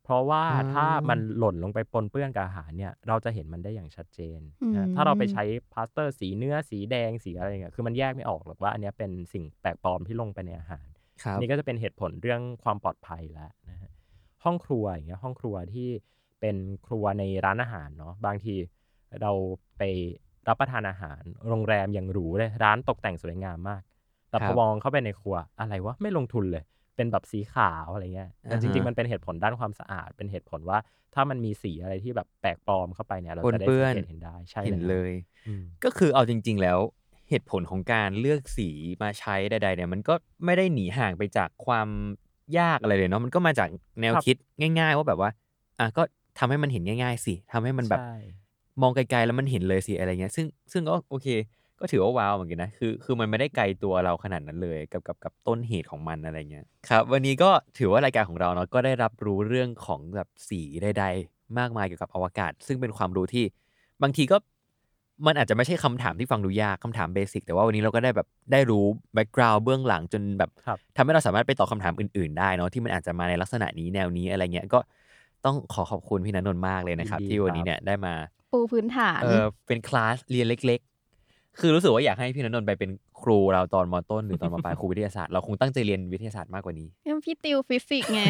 [0.07, 5.43] เพราะว่าอ่าถ้ามันหล่นลงไปปนเปื้อนกับอาหารเนี่ย เราจะเห็นมันได้อย่างชัดเจนอืมนะถ้าเราไปใช้
[5.73, 10.87] พลาสเตอร์สีเนื้อสีแดงสีอะไรเงี้ยคือมันแยกไม่ออกหรอกว่าอันเนี้ยเป็นสิ่งแปลกปลอมที่ลงไปในอาหาร
[11.23, 13.91] ครับนี่ก็จะเป็นเหตุผลเรื่องความปลอดภัยแล้วนะฮะ
[14.43, 15.89] ห้องครัวอย่างเงี้ยห้องครัวที่
[16.39, 18.55] เป็นครัวในร้านอาหารเนาะบางที
[19.21, 19.31] เรา
[19.77, 19.81] ไป
[20.47, 23.81] รับประทานอาหาร โรงแรมอย่างหรูเลยร้านตกแต่งสวยงามมาก
[24.29, 26.63] แต่พครัอบ มองเข้าไปในครัวอะไรวะไม่ลงทุนเลย
[26.97, 30.77] เป็นแบบสีขาวอะไรเงี้ยแต่อ่าฮะจริง ๆ มันเป็นเหตุผลด้านความสะอาด เป็นเหตุผลว่า
[31.13, 35.11] ถ้ามันมีสีอะไรที่แบบแปลกปลอมเข้าไปเนี่ยเราปนจะได้เปื้สัอนงเกตเห็นได้ใช่เห็นแวเลย
[35.47, 36.79] อืมก็คือเอาจริง ๆ แล้ว
[37.29, 38.69] เหตุผลของการเลือกสี
[39.03, 40.13] มาใช้ใดๆเนี่ยมันก็
[40.45, 41.87] ไม่ได้หนีห่างไปจากความ
[42.59, 43.69] ยากอะไรเลยเนาะมันก็มาจาก
[44.01, 44.35] แนวครับคิด
[44.79, 45.29] ง่าย ๆ ว่าแบบว่า
[45.79, 46.03] อะก็
[46.39, 48.13] ทำให้มันเห็นง่าย ๆ สิทำให้มันแบบใช่
[48.81, 51.27] มองไกลๆแล้วมันเห็นเลยสิอะไรเงี้ย ซึ่งซึ่งก็โอเค
[51.79, 63.45] ก็ถือว่าว้าวเหมือนกันนะคือคือมันไม่ได้ไกลตัวเราขนาดนั้นเลยกับกับกับต้นเหตุของมันอะไรเงี้ยครับ วันนี้ก็ถือว่ารายการของเราเนาะก็ได้รับรู้เรื่องของแบบสีใดๆ มากมายเกี่ยวกับอวกาศ ซึ่งเป็นความรู้ที่
[64.03, 64.37] บางทีก็
[65.25, 74.79] มันอาจจะไม่ใช่คำถามที่ฟังดูยากคำถาม basic แต่ว่าวันนี้เราก็ได้แบบได้รู้ background เบื้องหลังจนแบบครับทำให้เราสามารถไปตอบคำถามอื่นๆได้เนาะที่มันอาจจะมาในลักษณะนี้แนวนี้อะไรเงี้ยก็
[75.45, 78.13] ต้องขอขอบคุณพี่นันนนท์มากเลยนะครับยินดีที่วันนี้ครับเนี่ยได้มา
[78.51, 80.86] ปูพื้นฐานเออเป็นคลาสเรียนเล็กๆ
[81.59, 82.91] คือรู้สึกว่าอยากให้พี่นันนนท์ไปเป็น
[83.21, 88.21] ครูเราตอนมต้นหรือตอนมปลายครูวิทยาศาสตร์เราคงตั้งใจเรียนวิทยาศาสตร์มากกว่านี้ยังพี่ติวฟิสิกส์ไง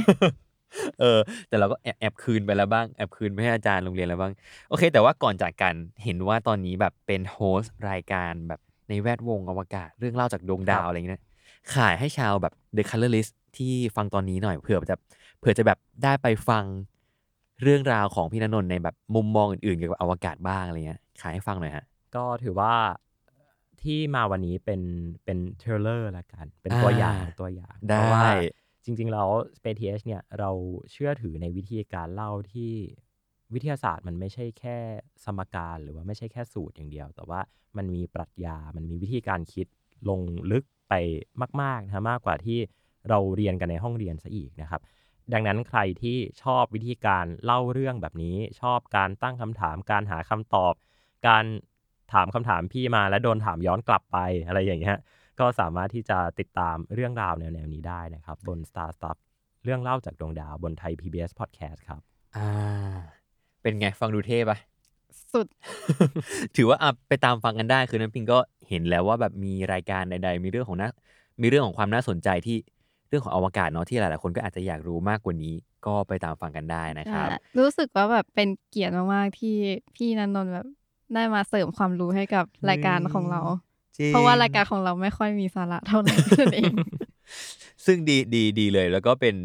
[0.99, 4.33] เออ แต่เราก็แอบแอบคืนไปแล้วบ้างแอบคืนไปให้อาจารย์โรงเรียนแล้วบ้าง
[4.69, 8.59] โอเค แต่ว่าก่อนจากกันเห็นว่าตอนนี้แบบเป็น host รายการแบบ
[8.89, 11.21] ในแวดวงอวกาศเรื่องเล่าจากดวงดาวอะไรอย่างเงี้ย
[11.75, 14.95] ขายให้ชาวแบบ The Color List ที่ฟังตอนนี้หน่อยเผื่อจะ
[15.39, 16.63] เผื่อจะแบบได้ไปฟัง
[17.63, 21.85] เรื่องราวของพี่นนนท์ในแบบมุมมองอื่นๆเกี่ยวกับอวกาศบ้างอะไรเงี้ยขายให้ฟังหน่อยฮะ
[22.15, 22.73] ก็ถือว่า
[23.87, 24.81] ที่มาวันนี้เป็น
[25.25, 28.23] เป็นเทรลเลอร์ละกัน เป็นอ่าตัวอย่างตัวอย่างได้เพราะว่า
[28.83, 30.51] จริง ๆ แล้ว Space TH เนี่ยเรา
[30.91, 32.71] เชื่อถือในวิธีการเล่าที่
[33.53, 34.77] วิทยาศาสตร์มันไม่ใช่แค่
[35.25, 37.39] สมการหรือว่าไม่ใช่แค่สูตรอย่างเดียว แต่ว่า
[37.77, 39.67] มันมีปรัชญา มันมีวิธีการคิด
[40.09, 40.21] ลง
[40.51, 40.93] ลึกไป
[41.61, 42.59] มากๆนะฮะมากกว่าที่
[43.09, 44.81] เราเรียนกันในห้องเรียนซะอีกนะครับ
[45.33, 50.73] ดังนั้นใครที่ชอบวิธีการเล่าเรื่องแบบนี้ ชอบการตั้งคำถาม การหาคำตอบ
[51.27, 51.45] การ
[52.13, 54.17] ถามคำถามพี่มาแล้วโดนถามย้อนกลับไป
[54.47, 54.97] อะไรอย่างเงี้ย
[55.39, 59.17] ก็สามารถที่จะติดตามเรื่องราวแนวๆนี้ได้นะครับ บน Star Stuff
[59.63, 62.01] เรื่องเล่าจากดวงดาวบนไทย PBS Podcast ครับ
[62.37, 62.49] อ่า
[63.61, 64.57] เป็นไงฟังดูเท่ปะ
[65.33, 65.47] สุด
[66.55, 68.39] ถือว่าอะไปตามฟังกันได้คือน้ำปิงก็
[68.69, 70.89] เห็นแล้วว่าแบบมีรายการใดๆ มีเรื่องของน่า
[71.41, 72.57] มีเรื่องของความน่าสนใจที่
[73.09, 75.53] เรื่องของอวกาศเนาะที่หลายๆคนก็อาจจะอยากรู้มากกว่านี้
[75.85, 79.55] ก็ไปตามฟังกันได้นะครับอะรู้สึกว่าแบบเป็นเกียรติมากๆที่
[79.95, 80.67] พี่นันนนท์แบบ
[81.13, 83.41] ได้มาเสริมความรู้ให้กับรายการของเรา
[83.97, 86.73] จริงเพราะว่ารายการของเราไม่ค่อยมีสาระเท่าไหร่นั่นเอง
[87.85, 89.35] ซึ่งดีดีดีเลย แล้วก็เป็น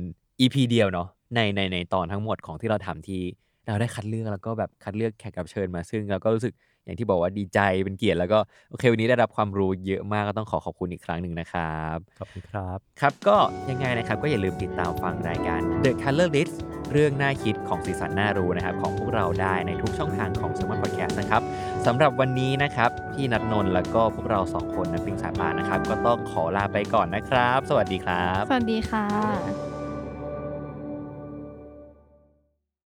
[0.40, 3.22] EP เดียวเนาะในในในตอนทั้งหมดของที่เราทำที่
[3.66, 6.54] เราได้คัดเลือกแล้วก็แบบคัดเลือกแขกรับเชิญมาซึ่งเราก็รู้สึก
[6.84, 8.38] อย่างที่บอกว่าดีใจเป็นเกียรติแล้วก็
[8.70, 13.36] โอเควันนี้ได้รับความรู้เยอะมากก็ต้องขอขอบคุณอีกครั้งหนึ่งนะครับขอบคุณครับ ครับก็
[13.70, 16.54] ยังไงนะครับก็อย่าลืมติดตามฟังรายการ The Color List
[16.92, 21.42] เรื่องน่าคิดของสีสันน่ารู้นะครับของพวกเราได้ในทุกช่องทางของ s ม m ร์พอดแคสต์นะครับ
[21.86, 29.71] สำหรับวันนี้นะครับพี่นัทนนท์แล้วก็พวกเราสองคนนักปิงสายป่านนะครับ ก็ต้องขอลาไปก่อนนะครับ สวัสดีครับ สวัสดีค่ะ